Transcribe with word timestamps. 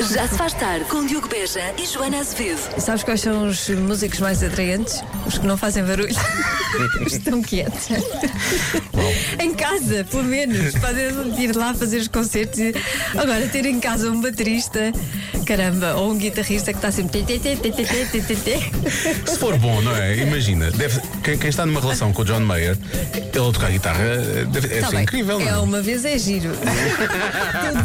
Já 0.00 0.26
se 0.26 0.36
faz 0.36 0.52
tarde 0.54 0.84
com 0.86 1.04
Diogo 1.06 1.28
Beja 1.28 1.60
e 1.78 1.86
Joana 1.86 2.18
Azevedo. 2.20 2.80
Sabes 2.80 3.02
quais 3.04 3.20
são 3.20 3.46
os 3.48 3.68
músicos 3.68 4.20
mais 4.20 4.42
atraentes? 4.42 5.02
Os 5.26 5.38
que 5.38 5.46
não 5.46 5.56
fazem 5.56 5.84
barulho. 5.84 6.14
Estão 7.06 7.42
quietos. 7.42 7.88
em 9.38 9.54
casa, 9.54 10.04
pelo 10.10 10.24
menos. 10.24 10.74
Podem 10.78 11.42
ir 11.42 11.54
lá 11.56 11.74
fazer 11.74 11.98
os 11.98 12.08
concertos. 12.08 12.58
e- 12.58 12.74
Agora, 13.16 13.46
ter 13.48 13.66
em 13.66 13.78
casa 13.80 14.10
um 14.10 14.20
baterista, 14.20 14.92
caramba, 15.42 15.94
ou 15.94 16.12
um 16.12 16.18
guitarrista 16.18 16.72
que 16.72 16.78
está 16.78 16.90
sempre. 16.90 17.22
Se 19.26 19.38
for 19.38 19.56
bom, 19.58 19.80
não 19.82 19.94
é? 19.96 20.16
Imagina, 20.18 20.70
deve- 20.70 21.00
quem, 21.22 21.36
quem 21.38 21.50
está 21.50 21.64
numa 21.66 21.80
relação 21.80 22.12
com 22.12 22.22
o 22.22 22.24
John 22.24 22.40
Mayer, 22.40 22.76
ele 23.14 23.48
a 23.48 23.52
tocar 23.52 23.70
guitarra, 23.70 24.16
deve, 24.50 24.68
deve 24.68 24.80
Tá 24.80 24.88
ser 24.88 24.94
bem, 24.96 25.02
incrível, 25.04 25.38
não 25.40 25.46
É 25.46 25.50
é? 25.50 25.56
uma 25.58 25.82
vez 25.82 26.04
é 26.04 26.18
giro. 26.18 26.50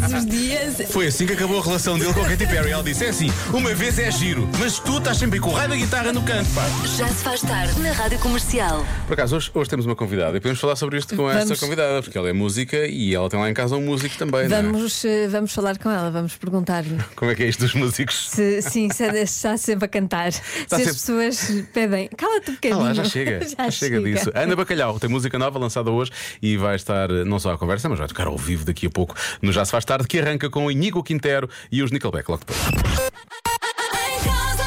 Todos 0.00 0.12
os 0.18 0.26
dias. 0.26 0.82
Foi 0.90 1.06
assim 1.06 1.26
que 1.26 1.32
acabou 1.32 1.60
a 1.60 1.64
relação 1.64 1.98
dele 1.98 2.12
com 2.12 2.20
a 2.22 2.28
Katy 2.28 2.46
Perry. 2.46 2.70
Ela 2.70 2.82
disse: 2.82 3.04
é 3.04 3.08
assim, 3.08 3.30
uma 3.52 3.74
vez 3.74 3.98
é 3.98 4.10
giro, 4.10 4.48
mas 4.58 4.78
tu 4.78 4.98
estás 4.98 5.16
sempre 5.18 5.38
com 5.40 5.50
o 5.50 5.52
raio 5.52 5.68
da 5.70 5.76
guitarra 5.76 6.12
no 6.12 6.22
canto, 6.22 6.48
pá. 6.50 6.66
Já 6.96 7.08
se 7.08 7.22
faz 7.24 7.40
tarde 7.40 7.80
na 7.80 7.92
Rádio 7.92 8.18
Comercial. 8.18 8.84
Por 9.06 9.14
acaso, 9.14 9.36
hoje, 9.36 9.50
hoje 9.54 9.70
temos 9.70 9.86
uma 9.86 9.96
convidada 9.96 10.36
e 10.36 10.40
podemos 10.40 10.60
falar 10.60 10.76
sobre 10.76 10.98
isto 10.98 11.14
com 11.16 11.28
esta 11.30 11.44
Vamos. 11.44 11.60
convidada, 11.60 12.02
porque 12.02 12.16
ela 12.18 12.28
é 12.28 12.32
música 12.32 12.86
e 12.86 13.14
ela 13.14 13.28
tem 13.28 13.38
lá 13.40 13.48
em 13.50 13.54
casa 13.54 13.76
um 13.76 13.82
músico 13.82 14.16
também. 14.18 14.48
não 14.48 14.56
é? 14.56 14.62
Vamos, 14.62 15.04
eh, 15.04 15.28
vamos 15.28 15.52
falar 15.52 15.78
com 15.78 15.90
ela, 15.90 16.10
vamos 16.10 16.36
perguntar-lhe. 16.36 16.98
Como 17.16 17.30
é 17.30 17.34
que 17.34 17.42
é 17.44 17.47
isto 17.48 17.60
dos 17.60 17.74
músicos? 17.74 18.28
Se, 18.30 18.62
sim, 18.62 18.88
se 18.90 19.04
é- 19.04 19.22
está 19.22 19.56
sempre 19.56 19.84
a 19.86 19.88
cantar. 19.88 20.32
se 20.32 20.40
sempre- 20.68 20.84
as 20.84 20.96
pessoas 20.96 21.64
pedem, 21.72 22.08
cala-te 22.16 22.50
um 22.50 22.52
Ah 22.52 22.56
bocadinho. 22.56 22.82
lá, 22.82 22.94
já 22.94 23.04
chega, 23.04 23.40
já, 23.48 23.70
chega 23.70 24.00
disso. 24.00 24.30
Ana 24.34 24.54
Bacalhau 24.56 24.98
tem 25.00 25.08
música 25.10 25.38
nova 25.38 25.58
lançada 25.58 25.90
hoje 25.90 26.10
e 26.42 26.56
vai 26.56 26.76
estar 26.76 27.08
não 27.08 27.38
só 27.38 27.52
à 27.52 27.58
conversa, 27.58 27.88
mas 27.88 27.98
vai 27.98 28.08
tocar 28.08 28.26
ao 28.26 28.36
vivo 28.36 28.64
daqui 28.64 28.86
a 28.86 28.90
pouco 28.90 29.14
no 29.42 29.52
Já 29.52 29.64
Se 29.64 29.70
Faz 29.70 29.84
Tarde, 29.84 30.06
que 30.06 30.18
arranca 30.18 30.48
com 30.50 30.66
o 30.66 30.70
Inigo 30.70 31.02
Quintero 31.02 31.48
e 31.72 31.82
os 31.82 31.90
Nickelback 31.90 32.28
logo 32.30 32.44
depois. 32.46 32.58
Em 32.68 34.24
casa, 34.24 34.64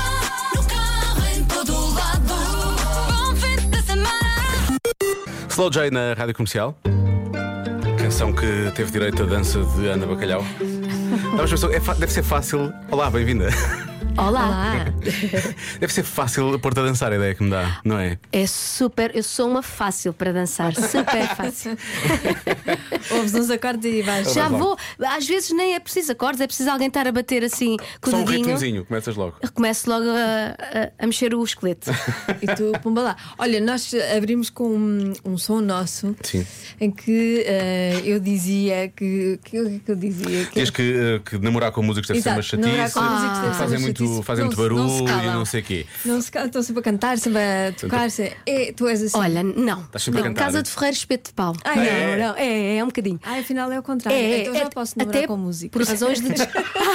no 0.55 0.63
carro, 0.67 1.27
em 1.35 1.43
todo 1.45 1.93
lado. 1.93 2.21
Bom 3.11 3.35
fim 3.35 3.69
de 3.69 3.81
semana. 3.83 4.77
Slow 5.49 5.69
J 5.69 5.91
na 5.91 6.13
rádio 6.13 6.33
comercial. 6.35 6.77
Canção 7.97 8.33
que 8.33 8.71
teve 8.75 8.91
direito 8.91 9.23
à 9.23 9.25
dança 9.25 9.59
de 9.63 9.87
Ana 9.87 10.05
Bacalhau. 10.05 10.43
Fa- 11.81 11.93
deve 11.93 12.11
ser 12.11 12.23
fácil. 12.23 12.73
Olá, 12.89 13.09
bem-vinda. 13.09 13.49
Olá. 14.17 14.47
Olá. 14.47 14.85
Deve 15.79 15.91
ser 15.93 16.03
fácil 16.03 16.59
pôr-te 16.59 16.79
a 16.79 16.83
dançar, 16.83 17.11
a 17.11 17.15
ideia 17.15 17.33
que 17.33 17.43
me 17.43 17.49
dá, 17.49 17.79
não 17.83 17.97
é? 17.97 18.17
É 18.31 18.45
super. 18.45 19.15
Eu 19.15 19.23
sou 19.23 19.49
uma 19.49 19.63
fácil 19.63 20.13
para 20.13 20.31
dançar, 20.33 20.73
super 20.75 21.27
fácil. 21.35 21.77
Ouves 23.11 23.33
uns 23.33 23.49
acordes 23.49 23.85
e 23.91 24.01
vais. 24.01 24.31
Já 24.33 24.47
vou. 24.49 24.77
Às 24.99 25.25
vezes 25.25 25.51
nem 25.51 25.73
é 25.75 25.79
preciso 25.79 26.11
acordes, 26.11 26.41
é 26.41 26.47
preciso 26.47 26.69
alguém 26.69 26.87
estar 26.87 27.07
a 27.07 27.11
bater 27.11 27.43
assim 27.43 27.77
com 28.01 28.11
Só 28.11 28.17
o 28.17 28.19
um 28.21 28.25
dedinho. 28.25 28.43
ritmozinho, 28.45 28.85
começas 28.85 29.15
logo. 29.15 29.35
Começo 29.53 29.89
logo 29.89 30.05
a, 30.09 30.55
a- 30.79 30.91
a 30.99 31.05
mexer 31.07 31.33
o 31.33 31.43
esqueleto. 31.43 31.89
E 32.41 32.47
tu, 32.55 32.71
pumba 32.81 33.01
lá. 33.01 33.15
Olha, 33.37 33.59
nós 33.61 33.91
abrimos 34.17 34.49
com 34.49 34.67
um, 34.67 35.13
um 35.23 35.37
som 35.37 35.61
nosso 35.61 36.15
Sim. 36.23 36.45
em 36.79 36.89
que 36.89 37.43
eh, 37.45 38.01
eu 38.03 38.19
dizia 38.19 38.87
que. 38.95 39.39
que, 39.43 39.59
o 39.61 39.69
que 39.69 39.79
que 39.79 39.91
eu 39.91 39.95
dizia? 39.95 40.45
Que, 40.45 40.59
Diz 40.59 40.69
que, 40.71 40.81
eh, 40.81 41.19
que 41.23 41.37
namorar 41.37 41.71
com 41.71 41.83
músicos 41.83 42.07
deve 42.07 42.21
ser 42.21 42.29
uma 42.29 42.39
Exato, 42.39 42.57
namorar 42.59 42.89
chatice, 42.89 42.93
com 42.99 43.03
músicos 43.13 43.39
deve 43.39 43.53
ser 43.53 43.59
fazem 43.59 43.77
uma 43.79 43.89
muito, 44.09 44.23
fazem 44.23 44.45
não 44.45 44.51
muito 44.51 44.61
se- 44.61 44.69
não 44.69 45.05
barulho 45.05 45.29
e 45.29 45.33
não 45.33 45.45
sei 45.45 45.61
o 45.61 45.63
quê. 45.63 45.85
Não 46.05 46.21
se 46.21 46.31
cala, 46.31 46.45
estão 46.47 46.61
sempre 46.63 46.79
a 46.79 46.83
cantar, 46.83 47.17
sempre 47.17 47.39
a 47.41 47.71
tocar. 47.73 48.09
se- 48.11 48.31
É, 48.45 48.71
tu 48.73 48.87
és 48.87 49.01
assim. 49.03 49.17
Olha, 49.17 49.43
não. 49.43 49.81
Estás 49.81 50.03
sempre 50.03 50.19
a 50.21 50.23
não. 50.23 50.29
cantar, 50.31 50.45
Casa 50.45 50.63
de 50.63 50.69
Ferreiro 50.69 50.95
Espeto 50.97 51.29
de 51.29 51.33
Pau. 51.33 51.55
Ai, 51.63 51.75
não, 51.75 51.83
é? 51.83 52.17
não. 52.17 52.35
É, 52.35 52.77
é 52.77 52.83
um 52.83 52.87
bocadinho. 52.87 53.19
Ah, 53.23 53.39
afinal 53.39 53.71
é 53.71 53.79
o 53.79 53.83
contrário. 53.83 54.19
então 54.19 54.55
já 54.55 54.69
posso 54.69 54.97
namorar 54.97 55.17
até 55.19 55.27
com 55.27 55.37
música. 55.37 55.77
Por 55.77 55.87
razões 55.87 56.19
de. 56.21 56.31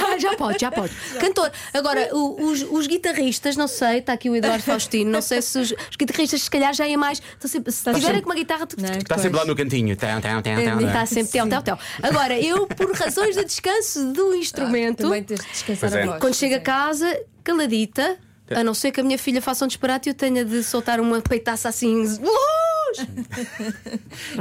Ah, 0.09 0.17
já 0.19 0.35
pode, 0.35 0.59
já 0.59 0.71
pode. 0.71 0.93
Cantor. 1.19 1.51
Agora, 1.73 2.09
o- 2.13 2.49
os, 2.49 2.61
os 2.69 2.87
guitarristas, 2.87 3.55
não 3.57 3.67
sei, 3.67 3.99
está 3.99 4.13
aqui 4.13 4.29
o 4.29 4.35
Eduardo 4.35 4.63
Faustino, 4.63 5.09
não 5.11 5.21
sei 5.21 5.41
se 5.41 5.57
os, 5.59 5.71
os 5.71 5.95
guitarristas, 5.97 6.41
se 6.43 6.49
calhar, 6.49 6.73
já 6.73 6.87
é 6.87 6.95
mais. 6.97 7.19
estão 7.19 7.49
sempre- 7.49 7.71
se 7.71 7.79
tiverem 7.83 8.01
sempre- 8.01 8.21
com 8.21 8.29
uma 8.29 8.35
guitarra, 8.35 8.65
tu. 8.65 8.75
Não 8.81 8.89
é? 8.89 8.97
Está 8.97 9.17
sempre 9.17 9.37
lá 9.37 9.45
no 9.45 9.55
cantinho. 9.55 9.95
Tão, 9.95 10.07
É, 10.09 10.13
é? 10.13 10.85
Está 10.87 11.05
sempre 11.05 11.31
tel, 11.31 11.47
tel, 11.47 11.61
tel. 11.61 11.79
Agora, 12.01 12.39
eu, 12.39 12.67
por 12.67 12.91
razões 12.93 13.35
de 13.35 13.43
descanso 13.45 14.11
do 14.13 14.33
instrumento, 14.35 15.03
Também 15.03 15.23
tens 15.23 15.39
de 15.41 15.51
descansar 15.51 15.93
é. 15.93 16.03
a 16.03 16.05
voz. 16.07 16.19
quando 16.21 16.33
chego 16.35 16.55
a 16.55 16.57
Sim. 16.57 16.63
Casa, 16.97 17.19
caladita, 17.43 18.17
a 18.49 18.63
não 18.63 18.73
ser 18.73 18.91
que 18.91 18.99
a 18.99 19.03
minha 19.03 19.17
filha 19.19 19.41
faça 19.41 19.65
um 19.65 19.67
disparate 19.67 20.09
e 20.09 20.11
eu 20.11 20.15
tenha 20.15 20.43
de 20.43 20.63
soltar 20.63 20.99
uma 20.99 21.21
peitaça 21.21 21.69
assim. 21.69 22.03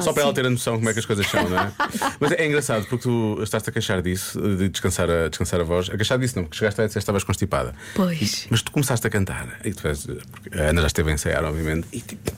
Só 0.01 0.13
para 0.13 0.23
ela 0.23 0.33
ter 0.33 0.47
a 0.47 0.51
noção 0.51 0.77
como 0.77 0.89
é 0.89 0.93
que 0.93 1.01
as 1.01 1.05
coisas 1.05 1.27
são, 1.27 1.49
não 1.49 1.59
é? 1.59 1.73
Mas 2.21 2.33
é 2.33 2.47
engraçado 2.47 2.87
porque 2.87 3.03
tu 3.03 3.39
estás-te 3.43 3.69
a 3.69 3.73
queixar 3.73 4.01
disso, 4.01 4.41
de 4.41 4.69
descansar 4.69 5.11
a, 5.11 5.29
descansar 5.29 5.61
a 5.61 5.65
voz. 5.65 5.91
A 5.91 5.97
queixar 5.97 6.17
disso 6.19 6.37
não, 6.37 6.45
porque 6.45 6.57
chegaste 6.57 6.81
disseste 6.81 6.95
que 6.95 6.99
estavas 7.01 7.25
constipada. 7.25 7.75
Pois. 7.95 8.47
Mas 8.49 8.63
tu 8.63 8.71
começaste 8.71 9.05
a 9.07 9.11
cantar. 9.11 9.59
E 9.65 9.75
tu 9.75 9.83
fez, 9.83 10.07
porque 10.31 10.57
a 10.57 10.71
Ana 10.71 10.81
já 10.83 10.87
esteve 10.87 11.11
a 11.11 11.15
ensaiar, 11.15 11.45
obviamente. 11.45 11.89
E 11.93 12.01
tipo. 12.01 12.33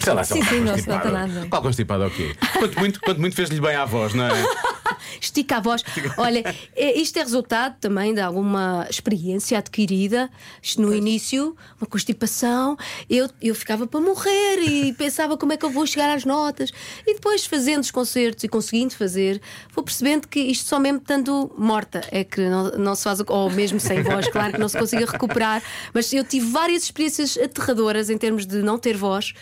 Sei 0.00 0.12
lá, 0.12 0.22
Sim, 0.22 0.42
sim, 0.44 0.60
está 0.60 0.70
não 0.70 0.78
se 0.78 0.88
nota 0.88 1.10
nada. 1.10 1.46
Qual 1.50 1.60
constipada 1.60 2.06
o 2.06 2.10
quê? 2.10 2.36
Quanto 2.56 2.78
muito, 2.78 3.00
quanto 3.00 3.20
muito 3.20 3.34
fez-lhe 3.34 3.60
bem 3.60 3.74
à 3.74 3.84
voz, 3.84 4.14
não 4.14 4.24
é? 4.24 4.30
Estica 5.20 5.56
a 5.56 5.60
voz. 5.60 5.82
Olha, 6.16 6.42
é- 6.74 6.98
isto 6.98 7.18
é 7.18 7.22
resultado 7.22 7.76
também 7.80 8.14
de 8.14 8.20
alguma 8.20 8.86
experiência 8.88 9.58
adquirida. 9.58 10.30
Isto 10.62 10.82
no 10.82 10.94
início, 10.94 11.56
uma 11.80 11.86
constipação, 11.86 12.76
eu, 13.08 13.28
eu 13.40 13.54
ficava 13.54 13.86
para 13.86 14.00
morrer 14.00 14.58
e 14.62 14.92
pensava 14.98 15.36
como 15.36 15.52
é 15.52 15.56
que 15.56 15.64
eu 15.64 15.70
vou 15.70 15.86
chegar 15.86 16.14
às 16.14 16.24
notas. 16.24 16.70
E 17.06 17.14
depois, 17.14 17.46
fazendo 17.46 17.82
os 17.82 17.90
concertos 17.90 18.44
e 18.44 18.48
conseguindo 18.48 18.94
fazer, 18.94 19.40
vou 19.72 19.84
percebendo 19.84 20.26
que 20.28 20.40
isto 20.40 20.68
só 20.68 20.78
mesmo 20.78 20.98
estando 20.98 21.52
morta 21.56 22.02
é 22.10 22.24
que 22.24 22.48
não, 22.48 22.70
não 22.72 22.94
se 22.94 23.04
faz, 23.04 23.20
ou 23.26 23.50
mesmo 23.50 23.80
sem 23.80 24.02
voz, 24.02 24.28
claro 24.28 24.52
que 24.52 24.60
não 24.60 24.68
se 24.68 24.78
consiga 24.78 25.06
recuperar. 25.06 25.62
Mas 25.92 26.12
eu 26.12 26.24
tive 26.24 26.50
várias 26.50 26.84
experiências 26.84 27.36
aterradoras 27.36 28.10
em 28.10 28.18
termos 28.18 28.46
de 28.46 28.62
não 28.62 28.78
ter 28.78 28.96
voz. 28.96 29.32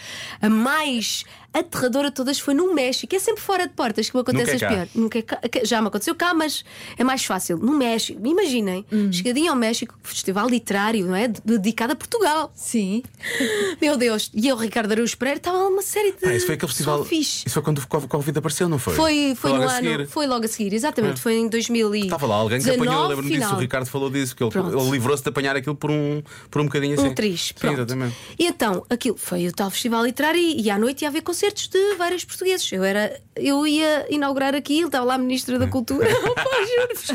A 0.41 0.49
mais 0.49 1.25
aterradora 1.61 2.09
de 2.11 2.15
todas 2.15 2.39
foi 2.39 2.55
no 2.55 2.75
México, 2.75 3.15
é 3.15 3.19
sempre 3.19 3.43
fora 3.43 3.67
de 3.67 3.73
portas 3.75 4.09
que 4.11 4.17
me 4.17 4.23
acontece 4.23 4.53
Nunca 4.53 4.65
é 4.65 4.69
as 4.69 4.73
piores. 4.75 4.91
Nunca 4.95 5.19
é 5.19 5.23
cá- 5.23 5.41
já 5.65 5.81
me 5.83 5.89
aconteceu 5.89 6.15
cá, 6.15 6.35
mas 6.35 6.65
é 6.99 7.05
mais 7.05 7.25
fácil. 7.25 7.57
No 7.59 7.73
México, 7.73 8.21
imaginem, 8.27 8.85
chegadinho 9.13 9.51
ao 9.51 9.57
México, 9.57 9.95
festival 10.03 10.49
literário, 10.49 11.07
não 11.07 11.15
é? 11.15 11.29
De- 11.29 11.41
Dedicado 11.45 11.93
a 11.93 11.97
Portugal. 11.97 12.53
Sim. 12.55 13.03
Meu 13.81 13.97
Deus, 13.97 14.31
e 14.35 14.49
eu, 14.49 14.57
Ricardo 14.57 14.93
Araújo 14.93 15.17
Pereira, 15.17 15.39
estava 15.39 15.59
lá 15.59 15.69
uma 15.69 15.83
série 15.83 16.13
de. 16.13 16.27
Ah, 16.27 16.35
isso 16.35 16.47
foi 16.47 16.55
aquele 16.55 16.69
festival. 16.69 17.07
Isso 17.11 17.45
foi 17.51 17.63
quando 17.63 17.79
o 17.79 17.87
Covid- 18.09 18.39
apareceu, 18.39 18.69
não 18.69 18.79
foi? 18.79 18.95
Foi, 18.95 19.35
foi, 19.37 19.51
logo 19.51 19.63
no 19.65 19.69
a 19.71 19.73
ano, 19.79 19.89
seguir. 19.91 20.07
foi 20.09 20.27
logo 20.27 20.45
a 20.45 20.49
seguir, 20.49 20.73
exatamente. 20.75 21.21
Foi 21.21 21.35
em 21.35 21.49
2000 21.49 21.95
e 21.95 22.01
Estava 22.03 22.27
lá 22.27 22.37
alguém 22.37 22.61
que 22.61 22.71
apanhou, 22.71 23.03
eu 23.05 23.09
lembro-me 23.09 23.37
disso, 23.39 23.55
o 23.55 23.59
Ricardo 23.59 23.87
falou 23.87 24.11
disso, 24.11 24.35
que 24.37 24.43
ele, 24.43 24.53
ele 24.57 24.91
livrou-se 24.91 25.23
de 25.23 25.29
apanhar 25.29 25.57
aquilo 25.57 25.75
por 25.75 25.91
um, 25.91 26.23
por 26.51 26.61
um 26.61 26.65
bocadinho 26.65 26.95
assim. 26.95 27.09
Um 27.09 27.15
triz, 27.15 27.53
Sim, 27.57 27.69
exatamente. 27.73 28.15
E 28.39 28.47
então, 28.47 28.85
aquilo 28.91 29.17
foi 29.17 29.47
o 29.49 29.53
tal 29.53 29.71
festival 29.71 30.05
literário 30.05 30.41
e, 30.41 30.63
e 30.63 30.71
à 30.71 30.79
noite 30.79 31.03
ia 31.03 31.09
haver 31.09 31.23
concertos 31.23 31.46
de 31.53 31.95
vários 31.97 32.25
portugueses. 32.25 32.71
Eu, 32.71 32.85
era, 32.85 33.21
eu 33.35 33.67
ia 33.67 34.07
inaugurar 34.11 34.55
aquilo, 34.55 34.87
estava 34.87 35.05
lá 35.05 35.15
a 35.15 35.19
Ministra 35.19 35.59
da 35.59 35.67
Cultura. 35.67 36.09
Juro-vos. 36.11 37.07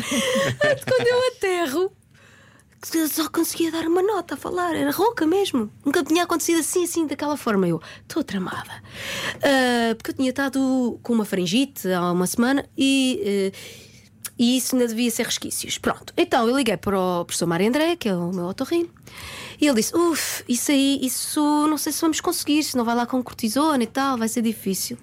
Quando 0.85 1.07
eu 1.07 1.27
aterro, 1.29 1.91
só 3.09 3.29
conseguia 3.29 3.71
dar 3.71 3.85
uma 3.85 4.01
nota 4.01 4.33
a 4.33 4.37
falar, 4.37 4.75
era 4.75 4.91
rouca 4.91 5.25
mesmo. 5.25 5.71
Nunca 5.85 6.03
tinha 6.03 6.23
acontecido 6.23 6.59
assim, 6.59 6.83
assim, 6.83 7.07
daquela 7.07 7.37
forma. 7.37 7.67
Eu 7.67 7.81
estou 8.01 8.23
tramada. 8.23 8.83
Ah, 9.41 9.95
porque 9.95 10.11
eu 10.11 10.15
tinha 10.15 10.29
estado 10.29 10.99
com 11.03 11.13
uma 11.13 11.25
faringite 11.25 11.91
há 11.91 12.11
uma 12.11 12.27
semana 12.27 12.67
e. 12.77 13.21
eh, 13.23 13.91
e 14.41 14.57
isso 14.57 14.75
ainda 14.75 14.87
devia 14.87 15.11
ser 15.11 15.27
resquícios. 15.27 15.77
Pronto. 15.77 16.11
Então 16.17 16.47
eu 16.47 16.57
liguei 16.57 16.75
para 16.75 16.99
o 16.99 17.25
professor 17.25 17.45
Mário 17.45 17.67
André, 17.67 17.95
que 17.95 18.09
é 18.09 18.15
o 18.15 18.31
meu 18.31 18.45
otorrino, 18.45 18.89
e 19.61 19.67
ele 19.67 19.75
disse: 19.75 19.95
Uf, 19.95 20.43
isso 20.49 20.71
aí, 20.71 20.99
isso 21.03 21.39
não 21.67 21.77
sei 21.77 21.93
se 21.93 22.01
vamos 22.01 22.19
conseguir, 22.19 22.63
se 22.63 22.75
não 22.75 22.83
vai 22.83 22.95
lá 22.95 23.05
com 23.05 23.21
cortisona 23.21 23.83
e 23.83 23.87
tal, 23.87 24.17
vai 24.17 24.27
ser 24.27 24.41
difícil. 24.41 24.97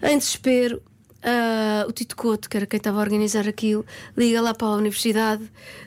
Em 0.00 0.16
desespero, 0.16 0.80
ah, 1.22 1.84
o 1.88 1.92
Tito 1.92 2.16
Couto, 2.16 2.48
que 2.48 2.56
era 2.56 2.66
quem 2.66 2.78
estava 2.78 2.98
a 2.98 3.00
organizar 3.02 3.46
aquilo, 3.46 3.84
liga 4.16 4.40
lá 4.40 4.54
para 4.54 4.68
a 4.68 4.76
Universidade 4.76 5.42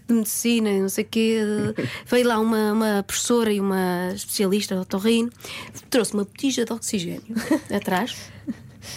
de 0.07 0.13
Medicina 0.13 0.69
e 0.69 0.81
não 0.81 0.89
sei 0.89 1.03
o 1.03 1.07
quê. 1.07 1.39
Veio 2.05 2.27
lá 2.27 2.39
uma, 2.39 2.73
uma 2.73 3.03
professora 3.03 3.51
e 3.51 3.59
uma 3.59 4.11
especialista, 4.13 4.79
otorrino, 4.79 5.31
trouxe 5.89 6.13
uma 6.13 6.23
botija 6.23 6.65
de 6.65 6.73
oxigênio 6.73 7.23
atrás. 7.73 8.15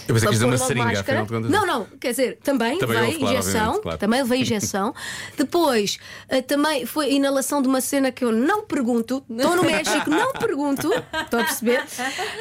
Eu 0.08 0.14
pensei 0.14 0.28
que 0.30 0.44
uma 0.44 0.58
seringa, 0.58 0.84
máscara. 0.86 1.22
afinal 1.22 1.24
de 1.24 1.32
contas. 1.32 1.50
Não, 1.50 1.66
não, 1.66 1.84
quer 1.98 2.10
dizer, 2.10 2.38
também, 2.42 2.78
Também 2.78 3.00
veio 3.00 3.18
claro, 3.18 3.38
injeção, 3.38 3.80
claro. 3.80 3.98
também 3.98 4.24
veio 4.24 4.42
injeção. 4.42 4.94
Depois, 5.36 5.98
eh, 6.28 6.42
também 6.42 6.86
foi 6.86 7.12
inalação 7.12 7.62
de 7.62 7.68
uma 7.68 7.80
cena 7.80 8.10
que 8.10 8.24
eu 8.24 8.32
não 8.32 8.62
pergunto. 8.62 9.24
Estou 9.28 9.56
no 9.56 9.64
México, 9.64 10.10
não 10.10 10.32
pergunto. 10.32 10.92
Estou 10.92 11.40
a 11.40 11.44
perceber? 11.44 11.84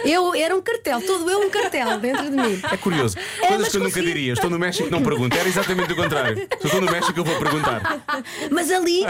Eu 0.04 0.34
era 0.36 0.56
um 0.56 0.62
cartel, 0.62 1.02
todo 1.02 1.30
eu 1.30 1.40
um 1.40 1.50
cartel 1.50 2.00
dentro 2.00 2.24
de 2.24 2.32
mim. 2.32 2.62
É 2.72 2.78
curioso. 2.78 3.18
É, 3.42 3.48
Coisas 3.48 3.70
que 3.70 3.78
eu 3.78 3.84
nunca 3.84 4.02
diria. 4.02 4.34
Estou 4.34 4.50
no 4.50 4.60
México, 4.60 4.90
não 4.90 5.04
pergunto. 5.04 5.38
Era 5.38 5.48
exatamente 5.48 5.94
o 5.94 5.96
contrário. 5.96 6.48
Se 6.60 6.68
estou 6.68 6.82
no 6.82 6.92
México, 6.92 7.20
eu 7.20 7.24
vou 7.24 7.38
perguntar. 7.38 8.04
Mas 8.52 8.72
ali, 8.72 9.02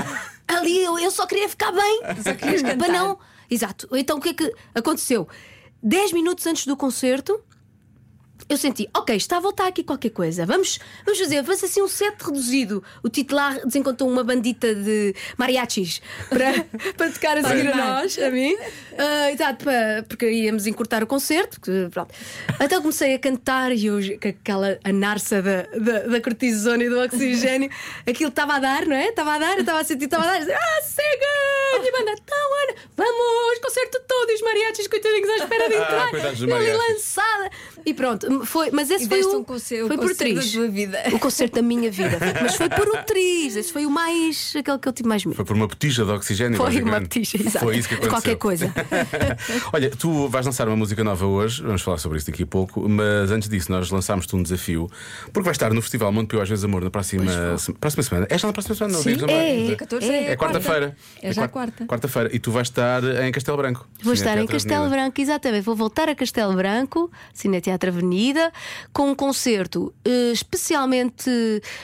ali 0.47 0.83
eu, 0.83 0.97
eu 0.99 1.11
só 1.11 1.25
queria 1.25 1.49
ficar 1.49 1.71
bem. 1.71 2.01
querias 2.37 2.61
cantar. 2.61 2.77
Para 2.77 2.93
não. 2.93 3.17
Exato. 3.49 3.87
Então 3.93 4.17
o 4.17 4.21
que 4.21 4.29
é 4.29 4.33
que 4.33 4.53
aconteceu? 4.73 5.27
10 5.81 6.13
minutos 6.13 6.45
antes 6.47 6.65
do 6.65 6.75
concerto, 6.75 7.39
eu 8.47 8.57
senti, 8.57 8.87
ok, 8.95 9.15
está 9.15 9.37
a 9.37 9.39
voltar 9.39 9.67
aqui 9.67 9.83
qualquer 9.83 10.11
coisa. 10.11 10.45
Vamos, 10.45 10.79
vamos 11.03 11.19
fazer, 11.19 11.41
vamos 11.41 11.63
assim 11.63 11.81
um 11.81 11.87
set 11.87 12.15
reduzido. 12.23 12.83
O 13.03 13.09
titular 13.09 13.59
desencontrou 13.65 14.09
uma 14.09 14.23
bandita 14.23 14.73
de 14.75 15.15
mariachis 15.37 16.01
para, 16.29 16.63
para 16.95 17.11
tocar 17.11 17.37
a 17.39 17.43
seguir 17.43 17.67
a 17.71 17.75
nós, 17.75 18.17
a 18.19 18.29
mim. 18.29 18.55
Ah, 18.97 19.31
exato, 19.31 19.63
para, 19.63 20.03
porque 20.07 20.29
íamos 20.29 20.67
encurtar 20.67 21.03
o 21.03 21.07
concerto. 21.07 21.59
porque, 21.59 21.87
pronto. 21.91 22.13
Então 22.61 22.81
comecei 22.81 23.15
a 23.15 23.19
cantar 23.19 23.71
e 23.71 23.87
eu, 23.87 23.97
com 24.21 24.27
aquela 24.27 24.77
anarça 24.83 25.41
da, 25.41 25.63
da, 25.63 25.99
da 26.07 26.21
cortisona 26.21 26.83
e 26.83 26.89
do 26.89 26.99
oxigênio, 26.99 27.69
aquilo 28.07 28.29
estava 28.29 28.53
a 28.55 28.59
dar, 28.59 28.85
não 28.85 28.95
é? 28.95 29.09
Estava 29.09 29.33
a 29.33 29.39
dar, 29.39 29.57
estava 29.59 29.79
a 29.79 29.83
sentir, 29.83 30.05
estava 30.05 30.23
a 30.23 30.39
dar. 30.39 30.55
Ah, 30.55 30.81
cega! 30.83 31.85
E 31.87 31.91
banda, 31.91 32.11
então, 32.11 32.37
Ana, 32.63 32.79
vamos, 32.95 33.59
concerto 33.59 33.99
todo, 34.07 34.29
e 34.29 34.33
os 34.35 34.41
mariachis, 34.41 34.87
coitadinhos, 34.87 35.29
à 35.29 35.35
espera 35.37 35.67
de 35.67 35.75
entrar. 35.81 36.09
coitados 36.09 36.39
dos 36.39 36.49
Eu 36.49 36.55
ali 36.55 36.65
mariachis. 36.71 36.93
lançada. 36.95 37.49
E 37.85 37.93
pronto, 37.93 38.27
foi, 38.43 38.71
mas 38.71 38.89
esse 38.89 39.05
E 39.05 39.07
foi 39.07 39.21
o, 39.23 39.37
um 39.37 39.43
concerto- 39.43 39.87
foi 39.87 39.95
o 39.95 39.99
por 39.99 40.69
vida. 40.71 41.03
O 41.13 41.19
concerto 41.19 41.55
da 41.55 41.61
minha 41.61 41.91
vida. 41.91 42.17
Mas 42.41 42.55
foi 42.55 42.69
por 42.69 42.87
um 42.89 43.03
triz. 43.03 43.55
Esse 43.55 43.71
foi 43.71 43.85
o 43.85 43.89
mais. 43.91 44.53
aquele 44.57 44.77
que 44.79 44.87
eu 44.87 44.93
tive 44.93 45.07
mais 45.09 45.23
medo. 45.23 45.35
Foi 45.35 45.45
por 45.45 45.55
uma 45.55 45.67
botija 45.67 46.03
de 46.03 46.11
oxigênio. 46.11 46.57
Foi 46.57 46.81
uma 46.81 46.99
petija, 47.01 47.37
exato. 47.37 47.65
Foi 47.65 47.77
isso 47.77 47.87
que 47.87 47.95
aconteceu. 47.95 48.11
Qualquer 48.15 48.35
coisa. 48.35 48.73
Olha, 49.73 49.89
tu 49.91 50.27
vais 50.27 50.45
lançar 50.45 50.67
uma 50.67 50.75
música 50.75 51.03
nova 51.03 51.25
hoje, 51.25 51.61
vamos 51.61 51.81
falar 51.81 51.97
sobre 51.97 52.17
isso 52.17 52.27
daqui 52.31 52.43
a 52.43 52.47
pouco, 52.47 52.87
mas 52.87 53.31
antes 53.31 53.47
disso, 53.49 53.71
nós 53.71 53.89
lançámos-te 53.89 54.35
um 54.35 54.41
desafio, 54.43 54.89
porque 55.31 55.41
vais 55.45 55.55
estar 55.55 55.73
no 55.73 55.81
Festival 55.81 56.11
Montepio 56.11 56.41
às 56.41 56.49
vezes 56.49 56.63
Amor 56.65 56.83
na 56.83 56.89
próxima, 56.89 57.57
se- 57.57 57.73
próxima 57.73 58.03
semana. 58.03 58.27
É 58.29 58.37
já 58.37 58.47
na 58.47 58.53
próxima 58.53 58.75
semana, 58.75 58.93
não 58.97 59.03
Sim, 59.03 59.17
é, 59.27 59.65
Dia 59.67 59.75
14 59.75 60.05
É 60.07 60.31
É 60.31 60.35
quarta-feira. 60.35 60.95
É 61.21 61.33
já 61.33 61.47
quarta. 61.47 61.85
Quarta-feira. 61.85 62.29
E 62.35 62.39
tu 62.39 62.51
vais 62.51 62.67
estar 62.67 63.03
em 63.25 63.31
Castelo 63.31 63.57
Branco. 63.57 63.87
Vou 64.01 64.15
Cine 64.15 64.27
estar 64.29 64.41
em 64.41 64.47
Castelo. 64.47 64.89
Branco, 64.89 65.21
exatamente. 65.21 65.63
Vou 65.63 65.75
voltar 65.75 66.09
a 66.09 66.15
Castelo 66.15 66.53
Branco, 66.55 67.11
Cine 67.33 67.61
Teatro 67.61 67.89
Avenida, 67.89 68.15
com 68.93 69.09
um 69.09 69.15
concerto 69.15 69.93
eh, 70.03 70.31
especialmente 70.31 71.29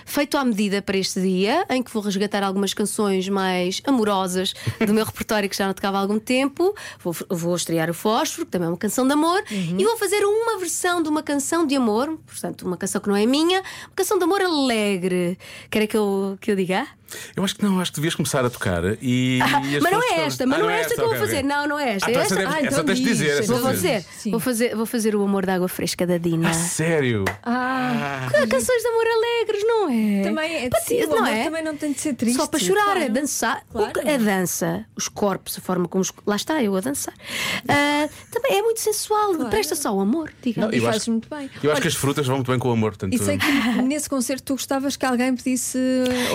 feito 0.06 0.38
à 0.38 0.46
medida 0.46 0.82
para 0.82 0.98
este 0.98 1.22
dia, 1.22 1.66
em 1.70 1.84
que 1.84 1.92
vou 1.92 2.02
resgatar 2.02 2.44
algumas 2.44 2.74
canções 2.74 3.28
mais 3.30 3.82
amorosas 3.86 4.54
do 4.86 4.94
meu 4.94 5.06
repertório 5.06 5.50
que 5.50 5.56
já 5.56 5.68
não 5.68 5.74
tocava 5.74 5.98
há 5.98 6.02
algum 6.02 6.20
tempo. 6.20 6.74
Vou, 7.00 7.16
vou 7.30 7.56
estrear 7.56 7.90
o 7.90 7.94
Fósforo, 7.94 8.46
que 8.46 8.52
também 8.52 8.68
é 8.68 8.72
uma 8.72 8.78
canção 8.78 9.06
de 9.06 9.14
amor, 9.14 9.44
e 9.50 9.84
vou 9.84 9.98
fazer 9.98 10.24
uma 10.24 10.58
versão 10.58 11.02
de 11.02 11.10
uma 11.10 11.24
canção 11.24 11.66
de 11.66 11.76
amor, 11.76 12.18
portanto, 12.26 12.66
uma 12.66 12.78
canção 12.78 13.02
que 13.02 13.10
não 13.10 13.16
é 13.16 13.26
minha, 13.26 13.60
uma 13.60 13.96
canção 13.96 14.18
de 14.18 14.24
amor 14.24 14.42
alegre. 14.42 15.38
Querem 15.70 15.88
que 15.88 15.98
eu, 15.98 16.38
que 16.40 16.52
eu 16.52 16.56
diga? 16.56 16.88
Eu 17.36 17.44
acho 17.44 17.56
que 17.56 17.64
não, 17.64 17.80
acho 17.80 17.92
que 17.92 17.98
devias 17.98 18.16
começar 18.16 18.44
a 18.46 18.50
tocar 18.50 18.84
e. 19.02 19.38
e 19.38 19.42
as 19.42 19.82
mas 19.84 19.92
não 19.92 20.02
é 20.04 20.26
esta, 20.26 20.46
mas 20.46 20.60
Ah, 20.60 20.62
não 20.64 20.70
é 20.70 20.80
esta 20.82 20.96
que 20.96 21.02
eu 21.02 21.08
vou 21.10 21.18
fazer. 21.18 21.44
Não, 21.44 21.68
não 21.68 21.80
é 21.80 21.96
esta. 21.96 22.08
Ah, 22.08 22.10
É 22.10 22.12
então 22.14 22.22
esta. 22.24 22.34
essa, 22.36 22.44
deve- 22.50 22.56
Ah, 22.56 22.68
então 22.68 22.84
tens 22.86 22.98
de 23.00 23.04
diz, 23.06 23.18
dizer. 23.18 23.44
Vou 23.44 23.60
fazer, 23.60 24.06
Sim. 24.18 24.32
vou 24.32 24.40
fazer, 24.40 24.76
vou 24.76 24.86
fazer 24.86 25.16
o 25.16 25.24
amor 25.24 25.46
da 25.46 25.56
água 25.56 25.68
fresca 25.68 26.06
da 26.08 26.18
Dina. 26.18 26.50
Ah, 26.50 26.54
sério? 26.54 27.26
Ah, 27.44 28.28
Há 28.28 28.48
canções 28.48 28.82
de 28.82 28.88
amor 28.88 29.06
alegres, 29.08 29.64
não 29.64 29.90
é? 29.90 30.22
também 30.24 30.56
é 30.56 30.70
sim, 30.82 31.04
o 31.04 31.08
não 31.10 31.26
é? 31.26 31.44
também 31.46 31.64
não 31.64 31.76
tem 31.76 31.92
de 31.92 32.00
ser 32.00 32.14
triste. 32.14 32.38
Só 32.38 32.48
para 32.48 32.60
chorar, 32.60 32.84
claro. 32.84 33.00
é 33.02 33.10
dançar. 33.10 33.64
O 33.70 33.78
Claro. 33.78 33.94
que- 33.94 34.10
A 34.10 34.18
dança, 34.18 34.86
os 34.96 35.08
corpos, 35.08 35.58
a 35.58 35.62
forma 35.62 35.88
como 35.88 36.02
os. 36.02 36.12
Lá 36.26 36.36
está, 36.36 36.62
eu 36.64 36.76
a 36.76 36.80
dançar. 36.82 37.14
Ah, 37.68 38.08
também 38.32 38.58
é 38.58 38.62
muito 38.62 38.80
sensual, 38.80 39.34
presta 39.50 39.76
só 39.76 39.94
o 39.96 40.00
amor, 40.02 40.32
diga. 40.42 40.62
Não, 40.62 40.72
E 40.74 40.78
eu 40.78 40.84
fazes 40.84 41.02
acho- 41.04 41.12
muito 41.12 41.30
bem. 41.30 41.50
Eu 41.64 41.70
acho 41.70 41.70
Olha, 41.72 41.82
que 41.82 41.88
as 41.88 41.96
frutas 41.96 42.26
vão 42.28 42.38
muito 42.38 42.52
bem 42.52 42.60
com 42.60 42.70
o 42.70 42.72
amor. 42.72 42.92
Portanto, 42.92 43.14
E 43.14 43.18
sei 43.18 43.38
que 43.38 43.46
nesse 43.82 44.10
concerto 44.10 44.44
tu 44.44 44.54
gostavas 44.54 44.96
que 44.96 45.06
alguém 45.06 45.36
pedisse 45.36 45.78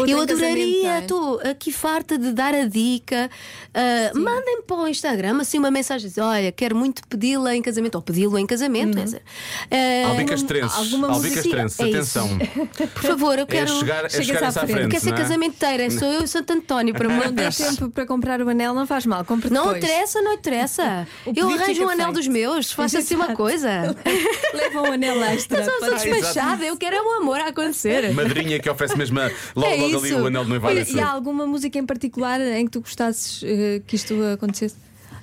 Eu 0.06 0.20
adoraria, 0.20 0.65
casamento, 0.72 1.00
estou 1.02 1.40
aqui 1.40 1.72
farta 1.72 2.18
de 2.18 2.32
dar 2.32 2.54
a 2.54 2.66
dica. 2.66 3.30
Ah, 3.74 4.10
Mandem 4.14 4.62
para 4.62 4.76
o 4.76 4.88
Instagram 4.88 5.40
assim 5.40 5.58
uma 5.58 5.70
mensagem: 5.70 6.08
diz, 6.08 6.18
Olha, 6.18 6.50
quero 6.52 6.74
muito 6.76 7.02
pedi-la 7.08 7.54
em 7.54 7.62
casamento, 7.62 7.94
ou 7.96 8.02
pedi-lo 8.02 8.38
em 8.38 8.46
casamento. 8.46 8.96
quer 8.96 9.04
dizer. 9.04 9.22
Ah, 9.70 10.08
Albicas 10.08 10.42
Trenses. 10.42 10.76
alguma 10.78 11.12
Albicas 11.12 11.44
Trenses, 11.44 11.80
é 11.80 11.84
atenção. 11.84 12.28
Por 12.94 13.02
favor, 13.02 13.38
eu 13.38 13.46
quero. 13.46 13.70
É 13.70 13.78
chegar, 13.78 14.04
é 14.04 14.08
chegar 14.08 14.44
à 14.44 14.52
frente. 14.52 14.72
frente. 14.72 14.90
Quer 14.90 15.00
ser 15.00 15.10
não 15.10 15.16
é? 15.16 15.20
casamenteira, 15.20 15.90
sou 15.90 16.08
eu 16.08 16.22
e 16.24 16.28
Santo 16.28 16.52
António, 16.52 16.94
para 16.94 17.08
Não 17.08 17.14
amor 17.14 17.28
de 17.28 17.32
deu 17.34 17.50
tempo 17.52 17.90
para 17.90 18.06
comprar 18.06 18.40
o 18.40 18.48
anel, 18.48 18.74
não 18.74 18.86
faz 18.86 19.06
mal, 19.06 19.24
compra 19.24 19.50
Não 19.50 19.76
interessa, 19.76 20.20
não 20.22 20.32
interessa. 20.32 21.06
Eu 21.34 21.48
arranjo 21.48 21.84
um 21.84 21.88
anel 21.88 22.12
dos 22.12 22.26
meus, 22.28 22.72
faça 22.72 22.98
assim 22.98 23.14
uma 23.14 23.34
coisa. 23.34 23.94
Leva 24.54 24.82
um 24.82 24.92
anel 24.92 25.22
extra. 25.24 25.62
Eu 25.62 25.80
sou, 25.80 25.94
despachada, 25.94 26.64
eu 26.64 26.76
quero 26.76 26.96
é 26.96 27.02
o 27.02 27.12
amor 27.20 27.40
a 27.40 27.48
acontecer. 27.48 28.12
Madrinha 28.12 28.58
que 28.58 28.68
oferece 28.70 28.96
mesmo 28.96 29.20
a- 29.20 29.30
logo, 29.54 29.72
É 29.72 29.76
logo 29.76 29.98
ali 29.98 30.14
o 30.14 30.26
anel 30.26 30.44
de 30.44 30.50
Olha, 30.62 30.86
e 30.88 31.00
há 31.00 31.08
alguma 31.10 31.46
música 31.46 31.78
em 31.78 31.86
particular 31.86 32.40
em 32.40 32.64
que 32.64 32.70
tu 32.72 32.80
gostasses 32.80 33.42
eh, 33.44 33.80
que 33.86 33.96
isto 33.96 34.14
acontecesse? 34.34 34.76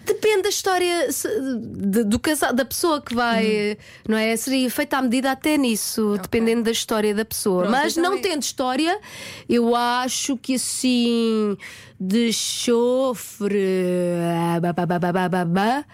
Depende 0.06 0.42
da 0.44 0.50
história 0.50 1.10
se- 1.14 1.30
de- 1.30 2.04
do 2.04 2.20
casal, 2.20 2.52
da 2.52 2.66
pessoa 2.66 3.00
que 3.02 3.16
vai, 3.16 3.78
não 4.06 4.18
é? 4.18 4.36
Seria 4.36 4.70
feita 4.70 4.98
à 4.98 5.02
medida 5.02 5.32
até 5.32 5.56
nisso, 5.58 6.18
dependendo 6.22 6.64
da 6.64 6.72
história 6.72 7.16
da 7.16 7.24
pessoa. 7.24 7.64
Pronto, 7.64 7.72
Mas 7.72 7.96
não 7.96 8.16
é- 8.16 8.20
tendo 8.20 8.42
história, 8.44 9.00
eu 9.48 9.74
acho 9.74 10.36
que 10.36 10.56
assim 10.56 11.58
de 11.98 12.34
chofre. 12.34 13.66
ah, 14.56 14.60
ba, 14.60 14.74
ba, 14.74 14.86
ba, 14.86 15.00
ba, 15.00 15.12
ba, 15.14 15.30
ba, 15.30 15.46
ba, 15.46 15.86